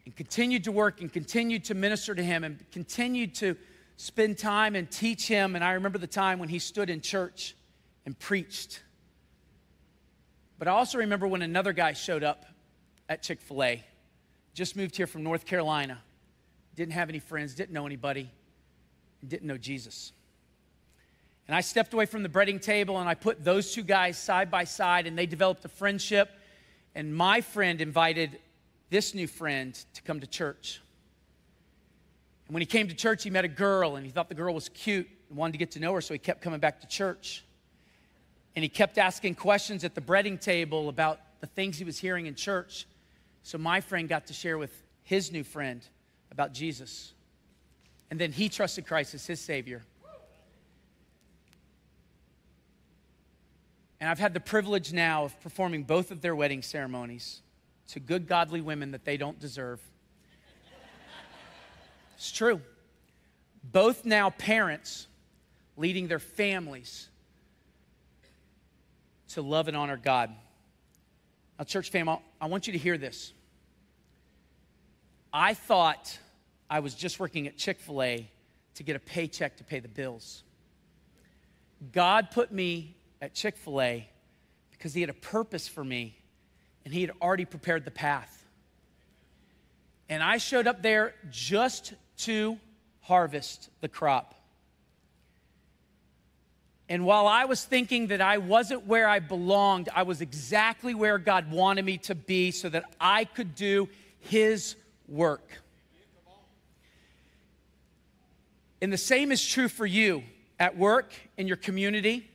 And 0.06 0.16
continued 0.16 0.64
to 0.64 0.72
work 0.72 1.02
and 1.02 1.12
continued 1.12 1.66
to 1.66 1.76
minister 1.76 2.16
to 2.16 2.24
him 2.24 2.44
and 2.44 2.64
continued 2.72 3.36
to 3.36 3.56
spend 3.98 4.38
time 4.38 4.76
and 4.76 4.90
teach 4.90 5.28
him. 5.28 5.56
And 5.56 5.64
I 5.64 5.74
remember 5.74 5.98
the 5.98 6.08
time 6.08 6.40
when 6.40 6.50
he 6.50 6.60
stood 6.60 6.90
in 6.90 7.02
church 7.02 7.56
and 8.06 8.18
preached 8.18 8.82
but 10.58 10.68
I 10.68 10.72
also 10.72 10.98
remember 10.98 11.28
when 11.28 11.42
another 11.42 11.74
guy 11.74 11.94
showed 11.94 12.24
up 12.24 12.46
at 13.10 13.22
Chick 13.22 13.42
fil 13.42 13.64
A, 13.64 13.84
just 14.54 14.76
moved 14.76 14.96
here 14.96 15.08
from 15.08 15.24
North 15.24 15.46
Carolina, 15.46 16.00
didn't 16.76 16.94
have 16.94 17.10
any 17.10 17.20
friends, 17.20 17.56
didn't 17.56 17.74
know 17.74 17.86
anybody, 17.86 18.32
and 19.22 19.30
didn't 19.30 19.48
know 19.48 19.58
Jesus. 19.58 20.12
And 21.48 21.56
I 21.56 21.62
stepped 21.62 21.94
away 21.94 22.06
from 22.06 22.24
the 22.24 22.30
breading 22.30 22.62
table 22.62 23.00
and 23.00 23.08
I 23.08 23.14
put 23.14 23.44
those 23.44 23.74
two 23.74 23.84
guys 23.84 24.18
side 24.18 24.50
by 24.50 24.64
side 24.64 25.06
and 25.06 25.18
they 25.18 25.26
developed 25.28 25.64
a 25.66 25.70
friendship. 25.70 26.32
And 26.96 27.16
my 27.16 27.42
friend 27.42 27.82
invited 27.82 28.40
this 28.90 29.14
new 29.14 29.28
friend 29.28 29.74
to 29.94 30.02
come 30.02 30.22
to 30.22 30.28
church. 30.28 30.82
And 32.48 32.54
when 32.54 32.62
he 32.62 32.66
came 32.66 32.88
to 32.88 32.96
church, 32.96 33.24
he 33.24 33.30
met 33.30 33.46
a 33.46 33.50
girl 33.50 33.96
and 33.96 34.06
he 34.06 34.12
thought 34.12 34.30
the 34.30 34.36
girl 34.36 34.54
was 34.54 34.70
cute 34.70 35.08
and 35.30 35.38
wanted 35.38 35.54
to 35.54 35.58
get 35.58 35.72
to 35.72 35.80
know 35.80 35.94
her, 35.94 36.02
so 36.02 36.14
he 36.14 36.20
kept 36.20 36.42
coming 36.42 36.60
back 36.60 36.82
to 36.82 36.88
church. 36.88 37.44
And 38.56 38.64
he 38.64 38.70
kept 38.70 38.98
asking 38.98 39.36
questions 39.36 39.84
at 39.84 39.96
the 39.96 40.02
breading 40.02 40.40
table 40.40 40.90
about 40.90 41.20
the 41.42 41.48
things 41.48 41.78
he 41.78 41.84
was 41.84 42.00
hearing 42.00 42.26
in 42.26 42.36
church. 42.36 42.88
So 43.44 43.58
my 43.58 43.82
friend 43.82 44.08
got 44.08 44.28
to 44.28 44.34
share 44.34 44.58
with 44.58 44.72
his 45.04 45.32
new 45.32 45.44
friend 45.44 45.82
about 46.32 46.54
Jesus. 46.54 47.14
And 48.10 48.20
then 48.20 48.32
he 48.32 48.50
trusted 48.50 48.88
Christ 48.88 49.14
as 49.14 49.26
his 49.26 49.40
Savior. 49.40 49.84
And 54.00 54.10
I've 54.10 54.20
had 54.20 54.34
the 54.34 54.40
privilege 54.40 54.94
now 54.94 55.26
of 55.26 55.42
performing 55.42 55.84
both 55.84 56.12
of 56.12 56.22
their 56.22 56.36
wedding 56.36 56.62
ceremonies 56.62 57.42
to 57.90 58.00
good, 58.00 58.28
godly 58.28 58.62
women 58.62 58.92
that 58.92 59.06
they 59.06 59.18
don't 59.18 59.40
deserve. 59.40 59.80
it's 62.16 62.32
true. 62.32 62.62
Both 63.64 64.06
now 64.06 64.30
parents 64.30 65.08
leading 65.78 66.08
their 66.08 66.20
families 66.20 67.10
to 69.30 69.42
love 69.42 69.68
and 69.68 69.76
honor 69.76 69.98
God. 69.98 70.32
Now, 71.58 71.66
church 71.66 71.90
fam, 71.90 72.10
I 72.10 72.46
want 72.48 72.68
you 72.68 72.74
to 72.74 72.80
hear 72.80 72.98
this. 72.98 73.34
I 75.34 75.54
thought 75.54 76.18
I 76.70 76.80
was 76.80 76.96
just 76.96 77.20
working 77.20 77.48
at 77.48 77.58
Chick 77.58 77.80
fil 77.80 78.02
A 78.02 78.30
to 78.76 78.84
get 78.84 78.96
a 78.96 79.00
paycheck 79.00 79.58
to 79.58 79.64
pay 79.64 79.80
the 79.80 79.88
bills. 79.88 80.44
God 81.92 82.32
put 82.32 82.52
me 82.52 82.96
at 83.22 83.34
Chick 83.34 83.58
fil 83.58 83.82
A 83.82 84.08
because 84.72 84.94
He 84.94 85.02
had 85.02 85.10
a 85.10 85.14
purpose 85.14 85.68
for 85.68 85.84
me 85.84 86.18
and 86.84 86.94
He 86.94 87.02
had 87.02 87.12
already 87.22 87.46
prepared 87.46 87.86
the 87.86 87.92
path. 87.92 88.46
And 90.08 90.22
I 90.22 90.38
showed 90.38 90.68
up 90.68 90.82
there 90.82 91.16
just 91.32 91.94
to 92.20 92.58
harvest 93.02 93.70
the 93.82 93.88
crop. 93.88 94.36
And 96.88 97.06
while 97.06 97.28
I 97.28 97.46
was 97.46 97.64
thinking 97.64 98.08
that 98.08 98.22
I 98.22 98.38
wasn't 98.38 98.86
where 98.86 99.08
I 99.08 99.20
belonged, 99.20 99.90
I 99.96 100.04
was 100.04 100.22
exactly 100.22 100.94
where 100.94 101.18
God 101.18 101.52
wanted 101.52 101.84
me 101.84 101.98
to 102.00 102.16
be 102.16 102.52
so 102.52 102.70
that 102.70 102.86
I 103.00 103.26
could 103.26 103.56
do 103.56 103.90
His 104.20 104.76
work. 105.08 105.50
And 108.82 108.94
the 108.94 108.98
same 108.98 109.32
is 109.32 109.46
true 109.46 109.68
for 109.68 109.86
you 109.86 110.24
at 110.60 110.78
work, 110.78 111.14
in 111.38 111.48
your 111.48 111.58
community, 111.58 112.30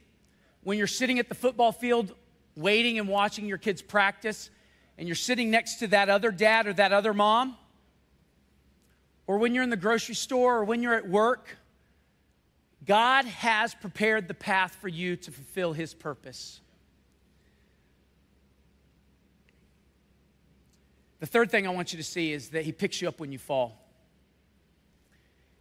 when 0.62 0.78
you're 0.78 0.86
sitting 0.86 1.18
at 1.18 1.28
the 1.28 1.34
football 1.34 1.72
field 1.72 2.12
waiting 2.56 2.98
and 2.98 3.08
watching 3.08 3.46
your 3.46 3.56
kids 3.56 3.80
practice, 3.80 4.50
and 4.98 5.08
you're 5.08 5.14
sitting 5.14 5.50
next 5.50 5.76
to 5.76 5.86
that 5.86 6.10
other 6.10 6.30
dad 6.30 6.66
or 6.66 6.72
that 6.72 6.92
other 6.92 7.14
mom, 7.14 7.56
or 9.26 9.38
when 9.38 9.54
you're 9.54 9.62
in 9.62 9.70
the 9.70 9.76
grocery 9.76 10.14
store 10.14 10.58
or 10.58 10.64
when 10.64 10.82
you're 10.82 10.94
at 10.94 11.08
work, 11.08 11.56
God 12.86 13.24
has 13.26 13.74
prepared 13.74 14.28
the 14.28 14.34
path 14.34 14.76
for 14.80 14.88
you 14.88 15.16
to 15.16 15.30
fulfill 15.30 15.72
His 15.72 15.94
purpose. 15.94 16.60
The 21.20 21.26
third 21.26 21.50
thing 21.50 21.66
I 21.66 21.70
want 21.70 21.92
you 21.92 21.98
to 21.98 22.04
see 22.04 22.32
is 22.32 22.50
that 22.50 22.64
He 22.64 22.72
picks 22.72 23.02
you 23.02 23.08
up 23.08 23.20
when 23.20 23.32
you 23.32 23.38
fall. 23.38 23.76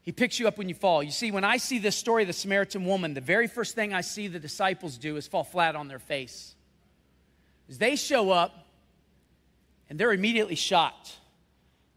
He 0.01 0.11
picks 0.11 0.39
you 0.39 0.47
up 0.47 0.57
when 0.57 0.69
you 0.69 0.75
fall. 0.75 1.03
You 1.03 1.11
see, 1.11 1.29
when 1.29 1.43
I 1.43 1.57
see 1.57 1.77
this 1.77 1.95
story 1.95 2.23
of 2.23 2.27
the 2.27 2.33
Samaritan 2.33 2.85
woman, 2.85 3.13
the 3.13 3.21
very 3.21 3.47
first 3.47 3.75
thing 3.75 3.93
I 3.93 4.01
see 4.01 4.27
the 4.27 4.39
disciples 4.39 4.97
do 4.97 5.17
is 5.17 5.27
fall 5.27 5.43
flat 5.43 5.75
on 5.75 5.87
their 5.87 5.99
face. 5.99 6.55
As 7.67 7.77
they 7.77 7.95
show 7.95 8.31
up, 8.31 8.65
and 9.89 9.99
they're 9.99 10.13
immediately 10.13 10.55
shocked. 10.55 11.15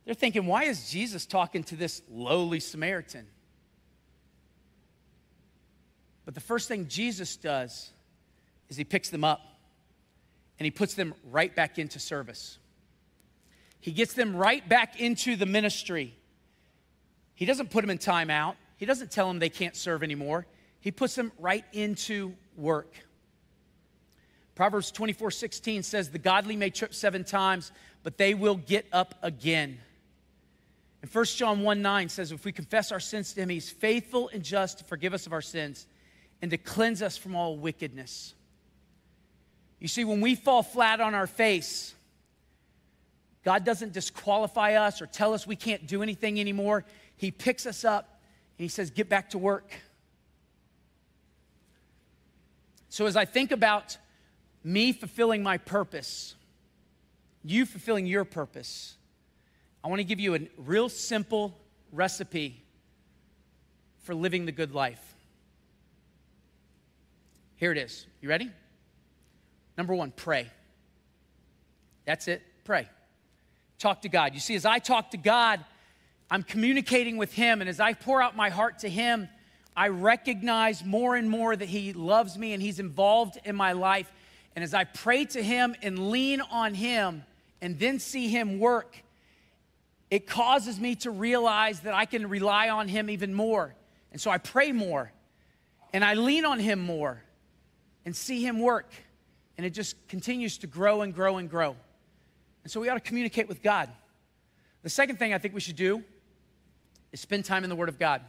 They're 0.04 0.14
thinking, 0.14 0.46
why 0.46 0.64
is 0.64 0.90
Jesus 0.90 1.26
talking 1.26 1.62
to 1.64 1.76
this 1.76 2.02
lowly 2.10 2.58
Samaritan? 2.58 3.26
But 6.32 6.40
the 6.40 6.46
first 6.46 6.66
thing 6.66 6.88
Jesus 6.88 7.36
does 7.36 7.90
is 8.70 8.78
he 8.78 8.84
picks 8.84 9.10
them 9.10 9.22
up 9.22 9.42
and 10.58 10.64
he 10.64 10.70
puts 10.70 10.94
them 10.94 11.12
right 11.30 11.54
back 11.54 11.78
into 11.78 11.98
service. 11.98 12.56
He 13.80 13.92
gets 13.92 14.14
them 14.14 14.34
right 14.34 14.66
back 14.66 14.98
into 14.98 15.36
the 15.36 15.44
ministry. 15.44 16.16
He 17.34 17.44
doesn't 17.44 17.68
put 17.68 17.82
them 17.82 17.90
in 17.90 17.98
timeout, 17.98 18.54
he 18.78 18.86
doesn't 18.86 19.10
tell 19.10 19.28
them 19.28 19.40
they 19.40 19.50
can't 19.50 19.76
serve 19.76 20.02
anymore. 20.02 20.46
He 20.80 20.90
puts 20.90 21.14
them 21.14 21.32
right 21.38 21.66
into 21.74 22.32
work. 22.56 22.94
Proverbs 24.54 24.90
24 24.90 25.32
16 25.32 25.82
says, 25.82 26.08
The 26.08 26.18
godly 26.18 26.56
may 26.56 26.70
trip 26.70 26.94
seven 26.94 27.24
times, 27.24 27.72
but 28.04 28.16
they 28.16 28.32
will 28.32 28.56
get 28.56 28.86
up 28.90 29.16
again. 29.20 29.76
And 31.02 31.14
1 31.14 31.24
John 31.26 31.60
1 31.60 31.82
9 31.82 32.08
says, 32.08 32.32
If 32.32 32.46
we 32.46 32.52
confess 32.52 32.90
our 32.90 33.00
sins 33.00 33.34
to 33.34 33.42
him, 33.42 33.50
he's 33.50 33.68
faithful 33.68 34.30
and 34.32 34.42
just 34.42 34.78
to 34.78 34.84
forgive 34.84 35.12
us 35.12 35.26
of 35.26 35.34
our 35.34 35.42
sins 35.42 35.86
and 36.42 36.50
to 36.50 36.58
cleanse 36.58 37.00
us 37.00 37.16
from 37.16 37.36
all 37.36 37.56
wickedness. 37.56 38.34
You 39.78 39.88
see, 39.88 40.04
when 40.04 40.20
we 40.20 40.34
fall 40.34 40.62
flat 40.62 41.00
on 41.00 41.14
our 41.14 41.28
face, 41.28 41.94
God 43.44 43.64
doesn't 43.64 43.92
disqualify 43.92 44.74
us 44.74 45.00
or 45.00 45.06
tell 45.06 45.34
us 45.34 45.46
we 45.46 45.56
can't 45.56 45.86
do 45.86 46.02
anything 46.02 46.38
anymore. 46.38 46.84
He 47.16 47.30
picks 47.30 47.64
us 47.64 47.84
up 47.84 48.20
and 48.58 48.64
He 48.64 48.68
says, 48.68 48.90
Get 48.90 49.08
back 49.08 49.30
to 49.30 49.38
work. 49.38 49.72
So, 52.88 53.06
as 53.06 53.16
I 53.16 53.24
think 53.24 53.52
about 53.52 53.96
me 54.62 54.92
fulfilling 54.92 55.42
my 55.42 55.58
purpose, 55.58 56.34
you 57.42 57.66
fulfilling 57.66 58.06
your 58.06 58.24
purpose, 58.24 58.96
I 59.82 59.88
want 59.88 60.00
to 60.00 60.04
give 60.04 60.20
you 60.20 60.34
a 60.34 60.40
real 60.56 60.88
simple 60.88 61.58
recipe 61.90 62.62
for 64.02 64.14
living 64.14 64.46
the 64.46 64.52
good 64.52 64.74
life. 64.74 65.11
Here 67.62 67.70
it 67.70 67.78
is. 67.78 68.06
You 68.20 68.28
ready? 68.28 68.50
Number 69.78 69.94
one, 69.94 70.10
pray. 70.10 70.50
That's 72.04 72.26
it. 72.26 72.42
Pray. 72.64 72.88
Talk 73.78 74.02
to 74.02 74.08
God. 74.08 74.34
You 74.34 74.40
see, 74.40 74.56
as 74.56 74.66
I 74.66 74.80
talk 74.80 75.12
to 75.12 75.16
God, 75.16 75.64
I'm 76.28 76.42
communicating 76.42 77.18
with 77.18 77.32
Him. 77.32 77.60
And 77.60 77.70
as 77.70 77.78
I 77.78 77.92
pour 77.92 78.20
out 78.20 78.34
my 78.34 78.50
heart 78.50 78.80
to 78.80 78.88
Him, 78.88 79.28
I 79.76 79.90
recognize 79.90 80.84
more 80.84 81.14
and 81.14 81.30
more 81.30 81.54
that 81.54 81.68
He 81.68 81.92
loves 81.92 82.36
me 82.36 82.52
and 82.52 82.60
He's 82.60 82.80
involved 82.80 83.38
in 83.44 83.54
my 83.54 83.74
life. 83.74 84.10
And 84.56 84.64
as 84.64 84.74
I 84.74 84.82
pray 84.82 85.24
to 85.26 85.40
Him 85.40 85.76
and 85.82 86.10
lean 86.10 86.40
on 86.40 86.74
Him 86.74 87.22
and 87.60 87.78
then 87.78 88.00
see 88.00 88.26
Him 88.26 88.58
work, 88.58 89.04
it 90.10 90.26
causes 90.26 90.80
me 90.80 90.96
to 90.96 91.12
realize 91.12 91.78
that 91.82 91.94
I 91.94 92.06
can 92.06 92.28
rely 92.28 92.70
on 92.70 92.88
Him 92.88 93.08
even 93.08 93.32
more. 93.32 93.72
And 94.10 94.20
so 94.20 94.32
I 94.32 94.38
pray 94.38 94.72
more 94.72 95.12
and 95.92 96.04
I 96.04 96.14
lean 96.14 96.44
on 96.44 96.58
Him 96.58 96.80
more 96.80 97.22
and 98.04 98.14
see 98.14 98.42
Him 98.44 98.60
work. 98.60 98.92
And 99.56 99.66
it 99.66 99.70
just 99.70 99.96
continues 100.08 100.58
to 100.58 100.66
grow 100.66 101.02
and 101.02 101.14
grow 101.14 101.36
and 101.36 101.48
grow. 101.48 101.76
And 102.64 102.70
so 102.70 102.80
we 102.80 102.88
ought 102.88 102.94
to 102.94 103.00
communicate 103.00 103.48
with 103.48 103.62
God. 103.62 103.88
The 104.82 104.90
second 104.90 105.18
thing 105.18 105.34
I 105.34 105.38
think 105.38 105.54
we 105.54 105.60
should 105.60 105.76
do 105.76 106.02
is 107.12 107.20
spend 107.20 107.44
time 107.44 107.64
in 107.64 107.70
the 107.70 107.76
Word 107.76 107.88
of 107.88 107.98
God. 107.98 108.22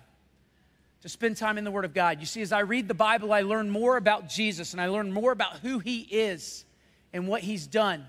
To 1.01 1.09
spend 1.09 1.37
time 1.37 1.57
in 1.57 1.63
the 1.63 1.71
Word 1.71 1.85
of 1.85 1.93
God. 1.93 2.19
You 2.19 2.25
see, 2.25 2.41
as 2.41 2.51
I 2.51 2.61
read 2.61 2.87
the 2.87 2.93
Bible, 2.93 3.33
I 3.33 3.41
learn 3.41 3.69
more 3.69 3.97
about 3.97 4.29
Jesus 4.29 4.73
and 4.73 4.81
I 4.81 4.87
learn 4.87 5.11
more 5.11 5.31
about 5.31 5.57
who 5.57 5.79
He 5.79 6.01
is 6.01 6.65
and 7.11 7.27
what 7.27 7.41
He's 7.41 7.67
done. 7.67 8.05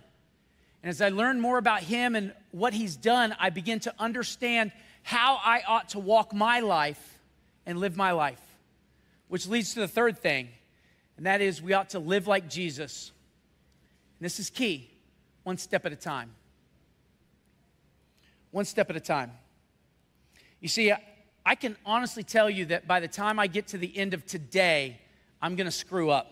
And 0.83 0.91
as 0.91 1.01
I 1.01 1.09
learn 1.09 1.41
more 1.41 1.59
about 1.59 1.83
Him 1.83 2.15
and 2.15 2.33
what 2.51 2.73
He's 2.73 2.97
done, 2.97 3.35
I 3.39 3.51
begin 3.51 3.81
to 3.81 3.95
understand 3.99 4.71
how 5.03 5.41
I 5.43 5.63
ought 5.67 5.91
to 5.91 5.99
walk 5.99 6.35
my 6.35 6.61
life 6.61 7.19
and 7.67 7.79
live 7.79 7.97
my 7.97 8.13
life. 8.13 8.41
Which 9.29 9.47
leads 9.47 9.75
to 9.75 9.81
the 9.81 9.89
third 9.89 10.19
thing 10.19 10.49
and 11.17 11.27
that 11.27 11.41
is 11.41 11.63
we 11.63 11.73
ought 11.73 11.91
to 11.91 11.99
live 11.99 12.27
like 12.27 12.49
Jesus. 12.49 13.13
And 14.19 14.25
this 14.25 14.39
is 14.39 14.51
key 14.51 14.91
one 15.43 15.59
step 15.59 15.85
at 15.85 15.93
a 15.93 15.97
time. 15.97 16.31
One 18.51 18.65
step 18.65 18.89
at 18.91 18.97
a 18.97 19.01
time. 19.01 19.31
You 20.61 20.69
see, 20.69 20.93
I 21.45 21.55
can 21.55 21.77
honestly 21.85 22.23
tell 22.23 22.49
you 22.49 22.67
that 22.67 22.87
by 22.87 23.01
the 23.01 23.09
time 23.09 23.39
I 23.39 23.47
get 23.47 23.69
to 23.69 23.79
the 23.79 23.97
end 23.97 24.15
of 24.15 24.25
today, 24.25 24.99
I'm 25.43 25.57
going 25.57 25.67
to 25.67 25.71
screw 25.71 26.11
up. 26.11 26.31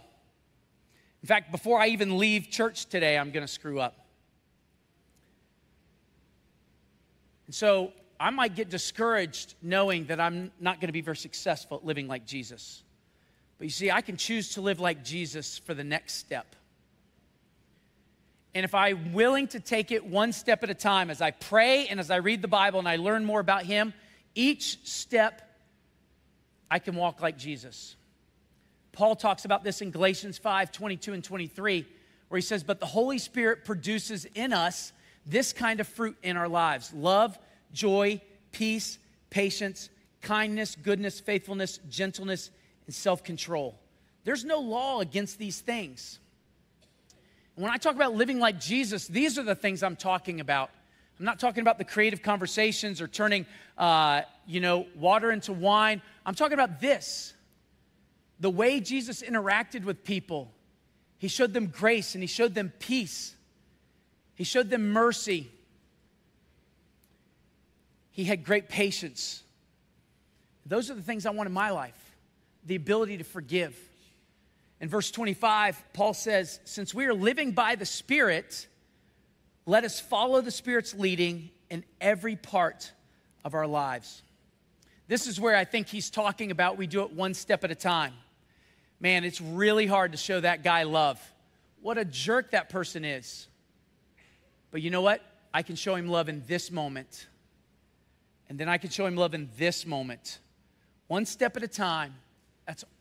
In 1.22 1.26
fact, 1.28 1.52
before 1.52 1.78
I 1.78 1.88
even 1.88 2.16
leave 2.18 2.48
church 2.50 2.86
today, 2.86 3.18
I'm 3.18 3.30
going 3.30 3.46
to 3.46 3.52
screw 3.52 3.78
up. 3.78 4.06
And 7.46 7.54
so 7.54 7.92
I 8.18 8.30
might 8.30 8.54
get 8.54 8.70
discouraged 8.70 9.54
knowing 9.60 10.06
that 10.06 10.18
I'm 10.18 10.50
not 10.58 10.80
going 10.80 10.88
to 10.88 10.92
be 10.92 11.02
very 11.02 11.16
successful 11.16 11.76
at 11.76 11.84
living 11.84 12.08
like 12.08 12.24
Jesus. 12.24 12.82
But 13.62 13.66
you 13.66 13.70
see, 13.70 13.92
I 13.92 14.00
can 14.00 14.16
choose 14.16 14.54
to 14.54 14.60
live 14.60 14.80
like 14.80 15.04
Jesus 15.04 15.56
for 15.56 15.72
the 15.72 15.84
next 15.84 16.14
step. 16.14 16.56
And 18.56 18.64
if 18.64 18.74
I'm 18.74 19.12
willing 19.12 19.46
to 19.46 19.60
take 19.60 19.92
it 19.92 20.04
one 20.04 20.32
step 20.32 20.64
at 20.64 20.70
a 20.70 20.74
time, 20.74 21.10
as 21.10 21.22
I 21.22 21.30
pray 21.30 21.86
and 21.86 22.00
as 22.00 22.10
I 22.10 22.16
read 22.16 22.42
the 22.42 22.48
Bible 22.48 22.80
and 22.80 22.88
I 22.88 22.96
learn 22.96 23.24
more 23.24 23.38
about 23.38 23.62
Him, 23.62 23.94
each 24.34 24.84
step 24.84 25.48
I 26.72 26.80
can 26.80 26.96
walk 26.96 27.22
like 27.22 27.38
Jesus. 27.38 27.94
Paul 28.90 29.14
talks 29.14 29.44
about 29.44 29.62
this 29.62 29.80
in 29.80 29.92
Galatians 29.92 30.38
5 30.38 30.72
22 30.72 31.12
and 31.12 31.22
23, 31.22 31.86
where 32.30 32.38
he 32.38 32.42
says, 32.42 32.64
But 32.64 32.80
the 32.80 32.86
Holy 32.86 33.18
Spirit 33.18 33.64
produces 33.64 34.26
in 34.34 34.52
us 34.52 34.92
this 35.24 35.52
kind 35.52 35.78
of 35.78 35.86
fruit 35.86 36.16
in 36.24 36.36
our 36.36 36.48
lives 36.48 36.92
love, 36.92 37.38
joy, 37.72 38.20
peace, 38.50 38.98
patience, 39.30 39.88
kindness, 40.20 40.74
goodness, 40.82 41.20
faithfulness, 41.20 41.78
gentleness, 41.88 42.50
and 42.86 42.94
self 42.94 43.22
control. 43.22 43.78
There's 44.24 44.44
no 44.44 44.60
law 44.60 45.00
against 45.00 45.38
these 45.38 45.60
things. 45.60 46.18
when 47.56 47.70
I 47.70 47.76
talk 47.76 47.94
about 47.94 48.14
living 48.14 48.38
like 48.38 48.60
Jesus, 48.60 49.06
these 49.06 49.38
are 49.38 49.42
the 49.42 49.54
things 49.54 49.82
I'm 49.82 49.96
talking 49.96 50.40
about. 50.40 50.70
I'm 51.18 51.24
not 51.24 51.38
talking 51.38 51.60
about 51.60 51.78
the 51.78 51.84
creative 51.84 52.22
conversations 52.22 53.00
or 53.00 53.08
turning, 53.08 53.46
uh, 53.76 54.22
you 54.46 54.60
know, 54.60 54.86
water 54.96 55.30
into 55.30 55.52
wine. 55.52 56.02
I'm 56.24 56.34
talking 56.34 56.54
about 56.54 56.80
this 56.80 57.34
the 58.40 58.50
way 58.50 58.80
Jesus 58.80 59.22
interacted 59.22 59.84
with 59.84 60.02
people. 60.02 60.50
He 61.18 61.28
showed 61.28 61.52
them 61.52 61.68
grace 61.68 62.14
and 62.14 62.22
he 62.22 62.26
showed 62.26 62.54
them 62.54 62.72
peace. 62.80 63.36
He 64.34 64.42
showed 64.42 64.68
them 64.68 64.90
mercy. 64.90 65.48
He 68.10 68.24
had 68.24 68.44
great 68.44 68.68
patience. 68.68 69.44
Those 70.66 70.90
are 70.90 70.94
the 70.94 71.02
things 71.02 71.24
I 71.24 71.30
want 71.30 71.46
in 71.46 71.52
my 71.52 71.70
life 71.70 72.11
the 72.64 72.76
ability 72.76 73.18
to 73.18 73.24
forgive. 73.24 73.76
In 74.80 74.88
verse 74.88 75.10
25, 75.10 75.82
Paul 75.92 76.14
says, 76.14 76.60
Since 76.64 76.94
we 76.94 77.06
are 77.06 77.14
living 77.14 77.52
by 77.52 77.76
the 77.76 77.86
Spirit, 77.86 78.66
let 79.66 79.84
us 79.84 80.00
follow 80.00 80.40
the 80.40 80.50
Spirit's 80.50 80.94
leading 80.94 81.50
in 81.70 81.84
every 82.00 82.36
part 82.36 82.92
of 83.44 83.54
our 83.54 83.66
lives. 83.66 84.22
This 85.08 85.26
is 85.26 85.40
where 85.40 85.56
I 85.56 85.64
think 85.64 85.88
he's 85.88 86.10
talking 86.10 86.50
about 86.50 86.76
we 86.76 86.86
do 86.86 87.02
it 87.02 87.12
one 87.12 87.34
step 87.34 87.64
at 87.64 87.70
a 87.70 87.76
time. 87.76 88.14
Man, 89.00 89.24
it's 89.24 89.40
really 89.40 89.86
hard 89.86 90.12
to 90.12 90.18
show 90.18 90.40
that 90.40 90.62
guy 90.62 90.84
love. 90.84 91.20
What 91.80 91.98
a 91.98 92.04
jerk 92.04 92.52
that 92.52 92.68
person 92.68 93.04
is. 93.04 93.48
But 94.70 94.80
you 94.80 94.90
know 94.90 95.02
what? 95.02 95.20
I 95.52 95.62
can 95.62 95.76
show 95.76 95.96
him 95.96 96.08
love 96.08 96.28
in 96.28 96.44
this 96.46 96.70
moment. 96.70 97.26
And 98.48 98.58
then 98.58 98.68
I 98.68 98.78
can 98.78 98.90
show 98.90 99.06
him 99.06 99.16
love 99.16 99.34
in 99.34 99.48
this 99.58 99.86
moment. 99.86 100.38
One 101.08 101.26
step 101.26 101.56
at 101.56 101.62
a 101.62 101.68
time 101.68 102.14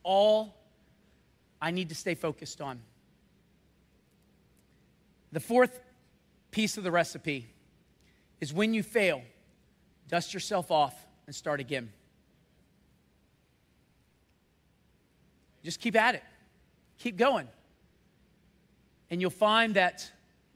all 0.04 0.56
I 1.62 1.72
need 1.72 1.89
to 1.89 1.95
stay 1.95 2.16
focused 2.16 2.62
on. 2.62 2.80
The 5.32 5.39
fourth 5.39 5.80
piece 6.52 6.78
of 6.78 6.84
the 6.84 6.91
recipe 6.91 7.47
is 8.39 8.54
when 8.54 8.74
you 8.74 8.84
fail, 8.84 9.22
dust 10.10 10.34
yourself 10.34 10.72
off 10.72 10.95
and 11.26 11.36
start 11.36 11.60
again. 11.60 11.91
Just 15.64 15.80
keep 15.80 15.95
at 15.95 16.16
it, 16.16 16.24
keep 16.97 17.18
going. 17.18 17.47
And 19.10 19.22
you'll 19.22 19.30
find 19.30 19.76
that 19.76 20.10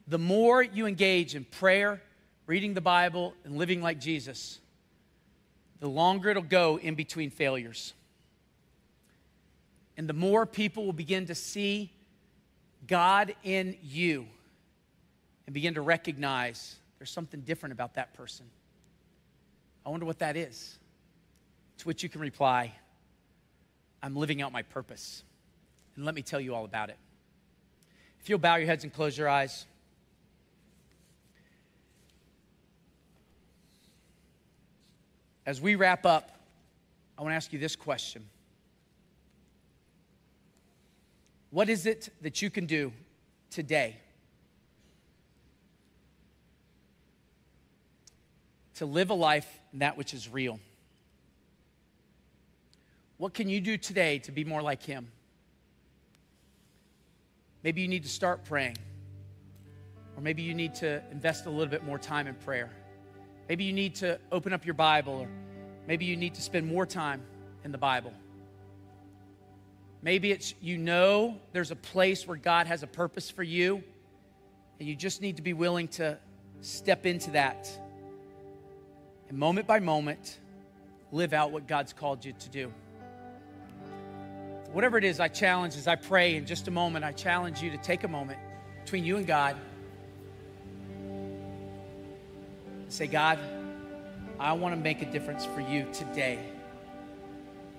the 0.08 0.18
more 0.18 0.64
you 0.64 0.88
engage 0.88 1.36
in 1.36 1.46
prayer, 1.46 2.02
reading 2.48 2.74
the 2.74 2.82
Bible, 2.82 3.34
and 3.43 3.58
living 3.58 3.82
like 3.82 4.00
Jesus, 4.00 4.60
the 5.80 5.88
longer 5.88 6.30
it'll 6.30 6.43
go 6.43 6.80
in 6.80 6.96
between 6.96 7.30
failures. 7.30 7.93
And 9.98 10.10
the 10.10 10.14
more 10.14 10.46
people 10.46 10.86
will 10.86 10.93
begin 10.93 11.26
to 11.28 11.36
see 11.36 11.91
God 12.88 13.34
in 13.43 13.78
you 13.82 14.26
and 15.46 15.54
begin 15.54 15.76
to 15.76 15.82
recognize 15.82 16.76
there's 17.00 17.12
something 17.12 17.41
different 17.41 17.74
about 17.74 17.96
that 17.96 18.14
person. 18.14 18.46
I 19.86 19.89
wonder 19.89 20.06
what 20.06 20.20
that 20.20 20.36
is. 20.36 20.78
To 21.80 21.86
which 21.86 22.04
you 22.04 22.10
can 22.10 22.22
reply, 22.22 22.74
I'm 24.02 24.16
living 24.16 24.41
out 24.41 24.52
my 24.52 24.62
purpose. 24.62 25.24
And 25.96 26.06
let 26.06 26.16
me 26.16 26.22
tell 26.22 26.39
you 26.39 26.56
all 26.56 26.66
about 26.66 26.89
it. 26.89 26.98
If 28.22 28.30
you'll 28.30 28.39
bow 28.39 28.56
your 28.56 28.66
heads 28.66 28.84
and 28.84 28.93
close 28.93 29.18
your 29.18 29.30
eyes. 29.30 29.66
As 35.46 35.62
we 35.62 35.76
wrap 35.76 36.06
up, 36.06 36.32
I 37.18 37.22
want 37.22 37.34
to 37.34 37.36
ask 37.36 37.54
you 37.54 37.60
this 37.60 37.76
question 37.76 38.26
What 41.56 41.70
is 41.70 41.86
it 41.86 42.10
that 42.20 42.41
you 42.41 42.49
can 42.49 42.66
do 42.66 42.91
today 43.49 43.95
to 48.74 48.86
live 48.86 49.10
a 49.10 49.14
life 49.14 49.47
in 49.72 49.80
that 49.80 49.95
which 49.95 50.14
is 50.14 50.28
real? 50.28 50.60
What 53.16 53.34
can 53.34 53.47
you 53.47 53.62
do 53.62 53.78
today 53.78 54.20
to 54.20 54.34
be 54.34 54.43
more 54.43 54.62
like 54.62 54.84
Him? 54.84 55.08
Maybe 57.64 57.80
you 57.80 57.88
need 57.88 58.03
to 58.03 58.10
start 58.10 58.43
praying, 58.43 58.76
or 60.18 60.22
maybe 60.22 60.41
you 60.41 60.53
need 60.53 60.76
to 60.76 61.01
invest 61.10 61.45
a 61.45 61.49
little 61.49 61.72
bit 61.72 61.86
more 61.86 61.97
time 61.97 62.28
in 62.28 62.36
prayer. 62.36 62.70
Maybe 63.47 63.64
you 63.64 63.72
need 63.72 63.95
to 63.95 64.20
open 64.30 64.51
up 64.51 64.66
your 64.66 64.76
Bible, 64.76 65.22
or 65.22 65.30
maybe 65.88 66.03
you 66.03 66.18
need 66.18 66.34
to 66.34 66.41
spend 66.41 66.68
more 66.68 66.86
time 66.86 67.22
in 67.64 67.72
the 67.72 67.78
Bible. 67.78 68.12
Maybe 70.06 70.32
it's 70.32 70.53
you 70.62 70.78
know 70.78 71.38
there's 71.51 71.72
a 71.72 71.76
place 71.76 72.26
where 72.26 72.38
God 72.38 72.68
has 72.68 72.82
a 72.82 72.88
purpose 72.88 73.30
for 73.30 73.43
you, 73.43 73.84
and 74.80 74.88
you 74.88 74.95
just 74.95 75.22
need 75.22 75.36
to 75.36 75.41
be 75.41 75.51
willing 75.51 75.89
to 75.89 76.18
step 76.62 77.06
into 77.06 77.32
that. 77.32 77.68
And 79.28 79.38
moment 79.38 79.68
by 79.68 79.80
moment, 79.80 80.39
live 81.12 81.34
out 81.34 81.51
what 81.51 81.68
God's 81.68 81.91
called 81.91 82.24
you 82.24 82.32
to 82.32 82.49
do. 82.49 82.72
Whatever 84.72 84.97
it 84.97 85.03
is, 85.03 85.20
I 85.20 85.28
challenge 85.28 85.76
as 85.76 85.88
I 85.88 85.95
pray 85.95 86.36
in 86.36 86.45
just 86.45 86.70
a 86.70 86.72
moment, 86.72 87.03
I 87.03 87.12
challenge 87.12 87.62
you 87.62 87.72
to 87.72 87.78
take 87.78 88.06
a 88.06 88.08
moment 88.08 88.39
between 88.84 89.03
you 89.03 89.18
and 89.18 89.28
God 89.28 89.58
Say, 92.95 93.08
God, 93.08 93.39
I 94.39 94.53
want 94.53 94.74
to 94.74 94.80
make 94.80 95.01
a 95.01 95.12
difference 95.12 95.45
for 95.45 95.60
you 95.60 95.86
today. 95.91 96.39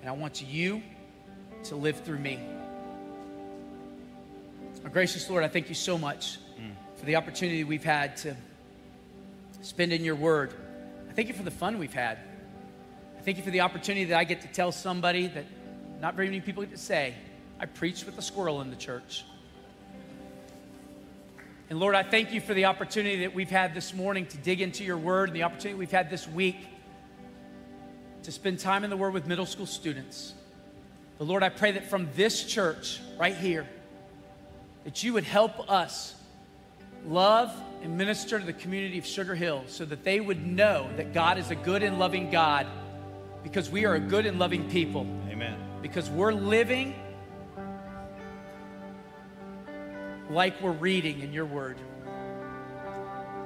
And 0.01 0.11
I 0.11 0.13
want 0.13 0.43
you 0.43 0.83
to 1.69 1.77
live 1.77 2.01
through 2.01 2.19
me. 2.19 2.39
Our 4.85 4.91
gracious 4.91 5.29
Lord, 5.29 5.43
I 5.43 5.49
thank 5.49 5.69
you 5.69 5.75
so 5.75 5.99
much 5.99 6.39
mm. 6.61 6.71
for 6.97 7.07
the 7.07 7.17
opportunity 7.17 7.65
we've 7.65 7.83
had 7.83 8.17
to 8.19 8.37
spend 9.63 9.93
in 9.93 10.05
your 10.05 10.15
word. 10.15 10.55
I 11.11 11.13
thank 11.13 11.29
you 11.29 11.35
for 11.35 11.43
the 11.43 11.51
fun 11.51 11.79
we've 11.79 11.93
had. 11.93 12.19
I 13.19 13.23
thank 13.23 13.37
you 13.37 13.43
for 13.43 13.51
the 13.51 13.63
opportunity 13.63 14.05
that 14.07 14.19
I 14.19 14.25
get 14.25 14.43
to 14.43 14.49
tell 14.49 14.71
somebody 14.71 15.27
that 15.27 15.45
not 16.01 16.15
very 16.15 16.29
many 16.29 16.41
people 16.41 16.63
get 16.63 16.71
to 16.71 16.79
say, 16.79 17.15
I 17.59 17.67
preached 17.67 18.07
with 18.07 18.17
a 18.19 18.23
squirrel 18.23 18.61
in 18.61 18.71
the 18.71 18.77
church. 18.77 19.25
And 21.69 21.81
Lord, 21.81 21.97
I 21.97 22.05
thank 22.05 22.33
you 22.33 22.41
for 22.41 22.55
the 22.55 22.67
opportunity 22.67 23.23
that 23.23 23.35
we've 23.35 23.51
had 23.51 23.75
this 23.75 23.93
morning 23.93 24.27
to 24.27 24.37
dig 24.37 24.61
into 24.61 24.85
your 24.85 24.99
word 24.99 25.31
and 25.31 25.37
the 25.37 25.43
opportunity 25.43 25.77
we've 25.77 25.91
had 25.91 26.11
this 26.11 26.29
week 26.29 26.59
to 28.23 28.31
spend 28.31 28.61
time 28.61 28.85
in 28.85 28.91
the 28.91 28.97
word 28.97 29.15
with 29.15 29.27
middle 29.27 29.47
school 29.47 29.67
students. 29.67 30.35
But 31.19 31.27
Lord, 31.27 31.43
I 31.43 31.49
pray 31.49 31.73
that 31.73 31.89
from 31.89 32.09
this 32.15 32.45
church 32.45 33.01
right 33.19 33.37
here, 33.37 33.67
that 34.85 35.03
you 35.03 35.15
would 35.15 35.25
help 35.25 35.71
us 35.71 36.15
love 37.07 37.53
and 37.83 37.97
minister 37.97 38.39
to 38.39 38.45
the 38.45 38.53
community 38.53 38.99
of 38.99 39.07
Sugar 39.07 39.35
Hill 39.35 39.65
so 39.67 39.85
that 39.85 40.05
they 40.05 40.21
would 40.21 40.47
know 40.47 40.89
that 40.97 41.15
God 41.15 41.39
is 41.39 41.51
a 41.51 41.55
good 41.55 41.83
and 41.83 41.99
loving 41.99 42.31
God 42.31 42.67
because 43.43 43.71
we 43.71 43.85
are 43.85 43.95
a 43.95 44.01
good 44.01 44.27
and 44.27 44.39
loving 44.39 44.69
people. 44.71 45.07
Amen. 45.31 45.57
Because 45.81 46.11
we're 46.11 46.33
living 46.33 46.95
like 50.31 50.61
we're 50.61 50.73
reading 50.73 51.21
in 51.21 51.33
your 51.33 51.47
word. 51.47 51.79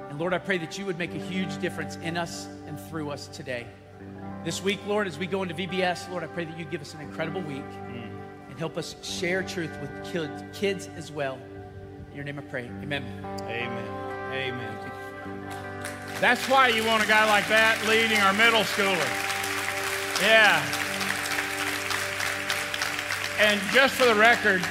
And 0.09 0.19
Lord, 0.19 0.33
I 0.33 0.39
pray 0.39 0.57
that 0.57 0.77
you 0.77 0.85
would 0.85 0.97
make 0.97 1.13
a 1.13 1.19
huge 1.19 1.59
difference 1.61 1.95
in 1.97 2.17
us 2.17 2.47
and 2.67 2.79
through 2.79 3.11
us 3.11 3.27
today. 3.27 3.67
This 4.43 4.63
week, 4.63 4.79
Lord, 4.87 5.07
as 5.07 5.19
we 5.19 5.27
go 5.27 5.43
into 5.43 5.53
VBS, 5.53 6.09
Lord, 6.09 6.23
I 6.23 6.27
pray 6.27 6.45
that 6.45 6.57
you 6.57 6.65
give 6.65 6.81
us 6.81 6.93
an 6.93 7.01
incredible 7.01 7.41
week 7.41 7.63
mm. 7.63 8.09
and 8.49 8.59
help 8.59 8.77
us 8.77 8.95
share 9.03 9.43
truth 9.43 9.71
with 9.79 9.91
kids, 10.11 10.43
kids 10.53 10.89
as 10.95 11.11
well. 11.11 11.37
In 12.09 12.15
your 12.15 12.25
name 12.25 12.39
I 12.39 12.41
pray. 12.41 12.65
Amen. 12.81 13.03
Amen. 13.43 14.33
Amen. 14.33 14.91
That's 16.19 16.47
why 16.49 16.69
you 16.69 16.85
want 16.85 17.03
a 17.03 17.07
guy 17.07 17.27
like 17.27 17.47
that 17.49 17.83
leading 17.87 18.19
our 18.19 18.33
middle 18.33 18.61
schoolers. 18.61 18.97
Yeah. 20.21 20.61
And 23.39 23.59
just 23.73 23.95
for 23.95 24.05
the 24.05 24.15
record, 24.15 24.63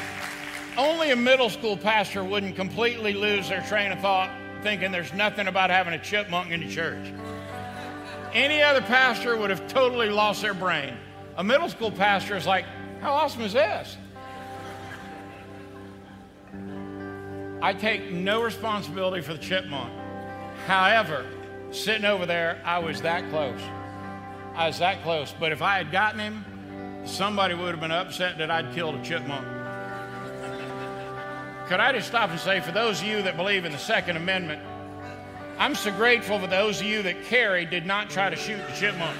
only 0.76 1.10
a 1.10 1.16
middle 1.16 1.50
school 1.50 1.76
pastor 1.76 2.22
wouldn't 2.22 2.56
completely 2.56 3.14
lose 3.14 3.48
their 3.48 3.62
train 3.62 3.92
of 3.92 3.98
thought 4.00 4.30
thinking 4.62 4.92
there's 4.92 5.12
nothing 5.14 5.48
about 5.48 5.70
having 5.70 5.94
a 5.94 5.98
chipmunk 5.98 6.50
in 6.50 6.60
the 6.60 6.68
church. 6.68 7.12
Any 8.32 8.62
other 8.62 8.80
pastor 8.80 9.36
would 9.36 9.50
have 9.50 9.66
totally 9.66 10.08
lost 10.08 10.42
their 10.42 10.54
brain. 10.54 10.96
A 11.36 11.42
middle 11.42 11.68
school 11.68 11.90
pastor 11.90 12.36
is 12.36 12.46
like, 12.46 12.64
how 13.00 13.12
awesome 13.12 13.42
is 13.42 13.52
this? 13.52 13.96
I 17.62 17.74
take 17.74 18.10
no 18.10 18.42
responsibility 18.42 19.20
for 19.22 19.34
the 19.34 19.38
chipmunk. 19.38 19.92
However, 20.66 21.26
sitting 21.70 22.04
over 22.04 22.24
there, 22.24 22.62
I 22.64 22.78
was 22.78 23.02
that 23.02 23.28
close. 23.30 23.60
I 24.54 24.68
was 24.68 24.78
that 24.78 25.02
close. 25.02 25.34
But 25.38 25.52
if 25.52 25.60
I 25.60 25.76
had 25.78 25.90
gotten 25.90 26.20
him, 26.20 26.44
somebody 27.04 27.54
would 27.54 27.70
have 27.70 27.80
been 27.80 27.90
upset 27.90 28.38
that 28.38 28.50
I'd 28.50 28.72
killed 28.72 28.94
a 28.94 29.02
chipmunk. 29.02 29.46
Could 31.68 31.80
I 31.80 31.92
just 31.92 32.08
stop 32.08 32.30
and 32.30 32.40
say, 32.40 32.60
for 32.60 32.72
those 32.72 33.00
of 33.00 33.06
you 33.06 33.22
that 33.22 33.36
believe 33.36 33.64
in 33.64 33.72
the 33.72 33.78
Second 33.78 34.16
Amendment, 34.16 34.62
I'm 35.60 35.74
so 35.74 35.92
grateful 35.92 36.38
for 36.38 36.46
those 36.46 36.80
of 36.80 36.86
you 36.86 37.02
that 37.02 37.22
carry 37.24 37.66
did 37.66 37.84
not 37.84 38.08
try 38.08 38.30
to 38.30 38.36
shoot 38.36 38.66
the 38.66 38.72
chipmunk. 38.72 39.14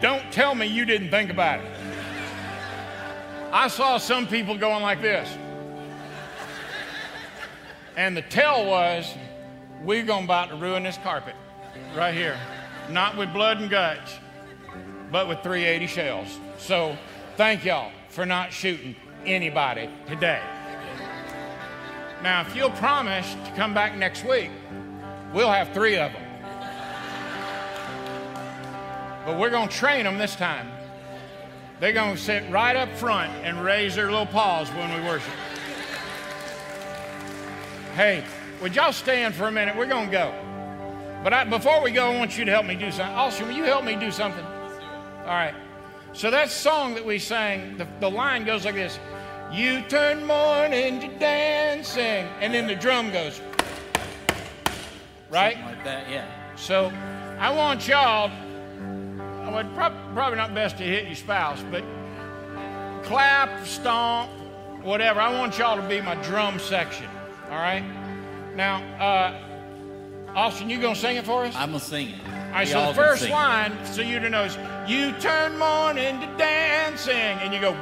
Don't 0.00 0.32
tell 0.32 0.56
me 0.56 0.66
you 0.66 0.84
didn't 0.84 1.10
think 1.10 1.30
about 1.30 1.60
it. 1.60 1.70
I 3.52 3.68
saw 3.68 3.98
some 3.98 4.26
people 4.26 4.58
going 4.58 4.82
like 4.82 5.00
this. 5.00 5.28
And 7.96 8.16
the 8.16 8.22
tell 8.22 8.66
was, 8.66 9.14
we're 9.84 10.02
going 10.02 10.24
about 10.24 10.48
to 10.48 10.56
ruin 10.56 10.82
this 10.82 10.98
carpet 10.98 11.36
right 11.96 12.14
here. 12.14 12.36
Not 12.88 13.16
with 13.16 13.32
blood 13.32 13.60
and 13.60 13.70
guts 13.70 14.18
but 15.12 15.28
with 15.28 15.40
380 15.42 15.86
shells. 15.86 16.40
So 16.58 16.96
thank 17.36 17.64
y'all 17.64 17.92
for 18.08 18.26
not 18.26 18.52
shooting 18.52 18.96
anybody 19.26 19.88
today. 20.06 20.40
Now, 22.22 22.42
if 22.42 22.54
you'll 22.54 22.70
promise 22.70 23.34
to 23.46 23.52
come 23.56 23.72
back 23.72 23.96
next 23.96 24.24
week, 24.24 24.50
we'll 25.32 25.50
have 25.50 25.72
three 25.72 25.96
of 25.96 26.12
them. 26.12 26.22
But 29.24 29.38
we're 29.38 29.50
going 29.50 29.68
to 29.68 29.74
train 29.74 30.04
them 30.04 30.18
this 30.18 30.36
time. 30.36 30.70
They're 31.78 31.92
going 31.92 32.16
to 32.16 32.20
sit 32.20 32.50
right 32.50 32.76
up 32.76 32.90
front 32.96 33.32
and 33.42 33.64
raise 33.64 33.94
their 33.94 34.10
little 34.10 34.26
paws 34.26 34.68
when 34.70 34.94
we 34.94 35.06
worship. 35.08 35.32
Hey, 37.94 38.22
would 38.60 38.76
y'all 38.76 38.92
stand 38.92 39.34
for 39.34 39.48
a 39.48 39.52
minute? 39.52 39.76
We're 39.76 39.86
going 39.86 40.06
to 40.06 40.12
go. 40.12 40.34
But 41.24 41.32
I, 41.32 41.44
before 41.44 41.82
we 41.82 41.90
go, 41.90 42.10
I 42.10 42.16
want 42.18 42.36
you 42.36 42.44
to 42.44 42.50
help 42.50 42.66
me 42.66 42.74
do 42.74 42.90
something. 42.90 43.14
Austin, 43.14 43.48
will 43.48 43.54
you 43.54 43.64
help 43.64 43.84
me 43.84 43.96
do 43.96 44.10
something? 44.10 44.44
All 44.44 45.26
right. 45.26 45.54
So 46.12 46.30
that 46.30 46.50
song 46.50 46.94
that 46.94 47.04
we 47.04 47.18
sang, 47.18 47.76
the, 47.76 47.86
the 48.00 48.10
line 48.10 48.44
goes 48.44 48.64
like 48.64 48.74
this 48.74 48.98
You 49.52 49.82
turn 49.88 50.24
mourning 50.26 51.00
to 51.00 51.08
dancing. 51.18 52.26
And 52.40 52.54
then 52.54 52.68
the 52.68 52.76
drum 52.76 53.10
goes, 53.10 53.40
right? 55.28 55.54
Something 55.54 55.74
like 55.74 55.84
that, 55.84 56.08
yeah. 56.08 56.26
So 56.56 56.92
I 57.38 57.50
want 57.50 57.88
y'all, 57.88 58.30
I 58.30 59.50
well, 59.50 59.92
probably 60.14 60.36
not 60.36 60.54
best 60.54 60.78
to 60.78 60.84
hit 60.84 61.06
your 61.06 61.16
spouse, 61.16 61.64
but 61.70 61.82
clap, 63.02 63.66
stomp, 63.66 64.30
whatever. 64.82 65.20
I 65.20 65.36
want 65.36 65.58
y'all 65.58 65.76
to 65.76 65.88
be 65.88 66.00
my 66.00 66.14
drum 66.22 66.60
section. 66.60 67.08
All 67.50 67.56
right? 67.56 67.82
Now, 68.54 68.82
uh, 68.98 70.32
Austin, 70.36 70.70
you 70.70 70.80
gonna 70.80 70.94
sing 70.94 71.16
it 71.16 71.24
for 71.24 71.44
us? 71.44 71.56
I'm 71.56 71.70
gonna 71.70 71.80
sing 71.80 72.10
it. 72.10 72.14
All 72.24 72.56
right, 72.56 72.66
We 72.66 72.72
so 72.72 72.78
all 72.78 72.92
the 72.92 72.94
first 72.94 73.28
line, 73.28 73.72
so 73.84 74.02
you 74.02 74.20
to 74.20 74.30
know 74.30 74.44
is, 74.44 74.56
you 74.88 75.12
turn 75.18 75.58
mourning 75.58 76.20
to 76.20 76.26
dancing. 76.36 77.14
And 77.14 77.52
you 77.52 77.60
go, 77.60 77.76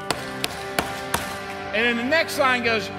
and 1.74 1.84
then 1.84 1.96
the 1.96 2.04
next 2.04 2.38
line 2.38 2.64
goes, 2.64 2.90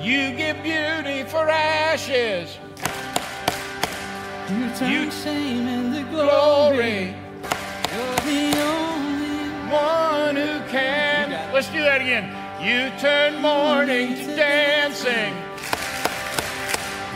you 0.00 0.32
give 0.36 0.62
beauty 0.62 1.24
for 1.24 1.48
ashes. 1.48 2.56
You 4.50 4.70
turn 4.78 4.90
You- 4.90 5.10
shame 5.10 5.68
into 5.68 6.02
Glory, 6.10 6.16
glory. 6.20 7.14
You're 7.92 8.16
the 8.24 8.60
only 8.62 9.48
one 9.70 10.36
who 10.36 10.60
can. 10.70 11.52
Let's 11.52 11.68
do 11.68 11.82
that 11.82 12.00
again. 12.00 12.34
You 12.62 12.90
turn 12.98 13.40
mourning 13.42 14.14
to 14.16 14.36
dancing. 14.36 15.34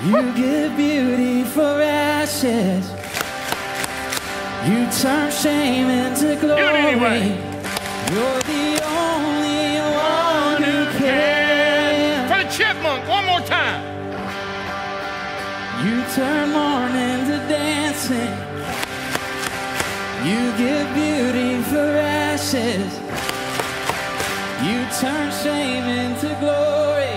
You 0.05 0.33
give 0.35 0.77
beauty 0.77 1.45
for 1.45 1.81
ashes. 1.81 2.91
You 4.67 4.87
turn 5.01 5.31
shame 5.31 5.89
into 5.89 6.37
glory. 6.37 6.63
anyway. 6.63 7.39
You're 8.13 8.42
turn 16.15 16.53
mourning 16.53 17.27
to 17.27 17.39
dancing. 17.49 18.19
You 20.29 20.53
give 20.59 20.95
beauty 20.95 21.63
for 21.71 21.79
ashes. 21.79 22.93
You 24.63 24.85
turn 25.01 25.33
shame 25.43 25.85
into 25.85 26.29
glory. 26.39 27.17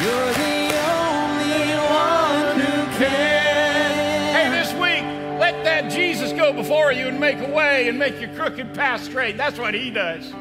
You're 0.00 0.32
the 0.32 0.58
only 0.96 1.76
one 1.92 2.60
who 2.60 2.96
can. 2.96 4.34
Hey, 4.34 4.48
this 4.50 4.72
week, 4.72 5.04
let 5.38 5.62
that 5.64 5.90
Jesus 5.90 6.32
go 6.32 6.54
before 6.54 6.92
you 6.92 7.08
and 7.08 7.20
make 7.20 7.38
a 7.40 7.52
way 7.52 7.88
and 7.88 7.98
make 7.98 8.18
your 8.18 8.30
crooked 8.30 8.72
path 8.74 9.04
straight. 9.04 9.36
That's 9.36 9.58
what 9.58 9.74
he 9.74 9.90
does. 9.90 10.32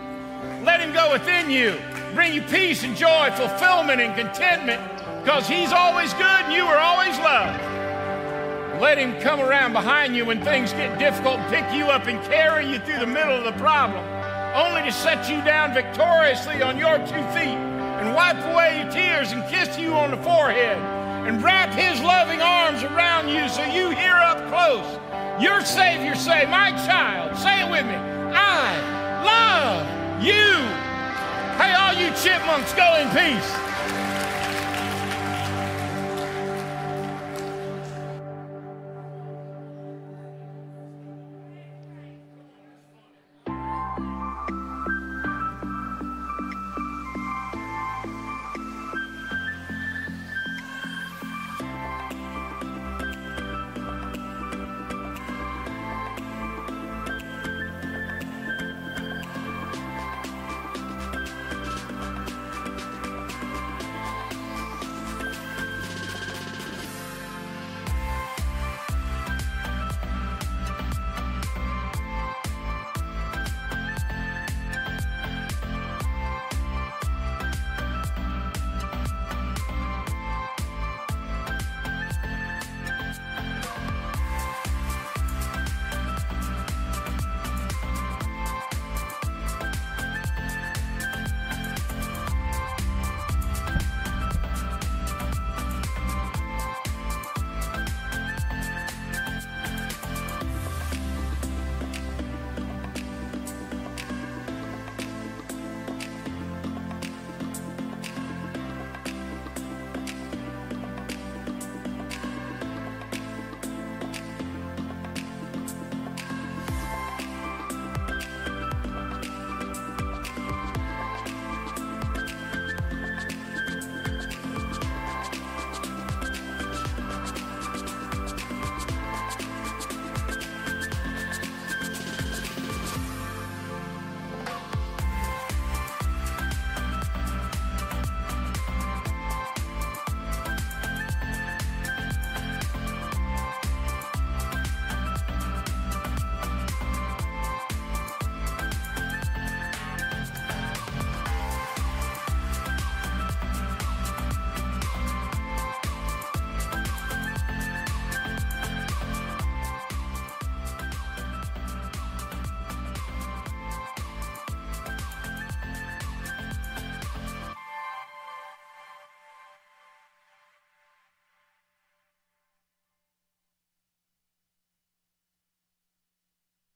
Let 0.63 0.79
him 0.79 0.93
go 0.93 1.11
within 1.11 1.49
you, 1.49 1.77
bring 2.13 2.33
you 2.33 2.41
peace 2.43 2.85
and 2.85 2.95
joy, 2.95 3.31
fulfillment 3.35 3.99
and 3.99 4.15
contentment, 4.15 4.94
because 5.25 5.47
he's 5.47 5.71
always 5.71 6.13
good 6.13 6.45
and 6.45 6.53
you 6.53 6.63
are 6.65 6.77
always 6.77 7.17
loved. 7.17 7.59
Let 8.79 8.99
him 8.99 9.19
come 9.21 9.39
around 9.39 9.73
behind 9.73 10.15
you 10.15 10.23
when 10.23 10.39
things 10.43 10.71
get 10.73 10.99
difficult, 10.99 11.39
pick 11.49 11.65
you 11.73 11.85
up 11.85 12.05
and 12.05 12.23
carry 12.25 12.69
you 12.69 12.77
through 12.77 12.99
the 12.99 13.07
middle 13.07 13.35
of 13.35 13.43
the 13.43 13.59
problem, 13.59 14.05
only 14.53 14.83
to 14.83 14.91
set 14.91 15.27
you 15.27 15.43
down 15.43 15.73
victoriously 15.73 16.61
on 16.61 16.77
your 16.77 16.99
two 16.99 17.25
feet 17.33 17.57
and 17.97 18.13
wipe 18.13 18.37
away 18.53 18.83
your 18.83 18.91
tears 18.91 19.31
and 19.31 19.43
kiss 19.49 19.79
you 19.79 19.93
on 19.93 20.11
the 20.11 20.17
forehead 20.17 20.77
and 21.27 21.41
wrap 21.41 21.73
his 21.73 21.99
loving 22.01 22.39
arms 22.39 22.83
around 22.83 23.27
you 23.27 23.49
so 23.49 23.63
you 23.63 23.89
hear 23.89 24.13
up 24.13 24.37
close 24.47 24.85
your 25.41 25.61
Savior 25.61 26.13
say, 26.13 26.45
My 26.45 26.69
child, 26.85 27.35
say 27.35 27.65
it 27.65 27.71
with 27.71 27.87
me, 27.87 27.95
I 27.95 29.25
love 29.25 30.23
you. 30.23 30.53
Hey, 31.57 31.73
all 31.73 31.93
you 31.95 32.13
chipmunks, 32.13 32.73
go 32.75 32.93
in 33.01 33.09
peace. 33.09 33.64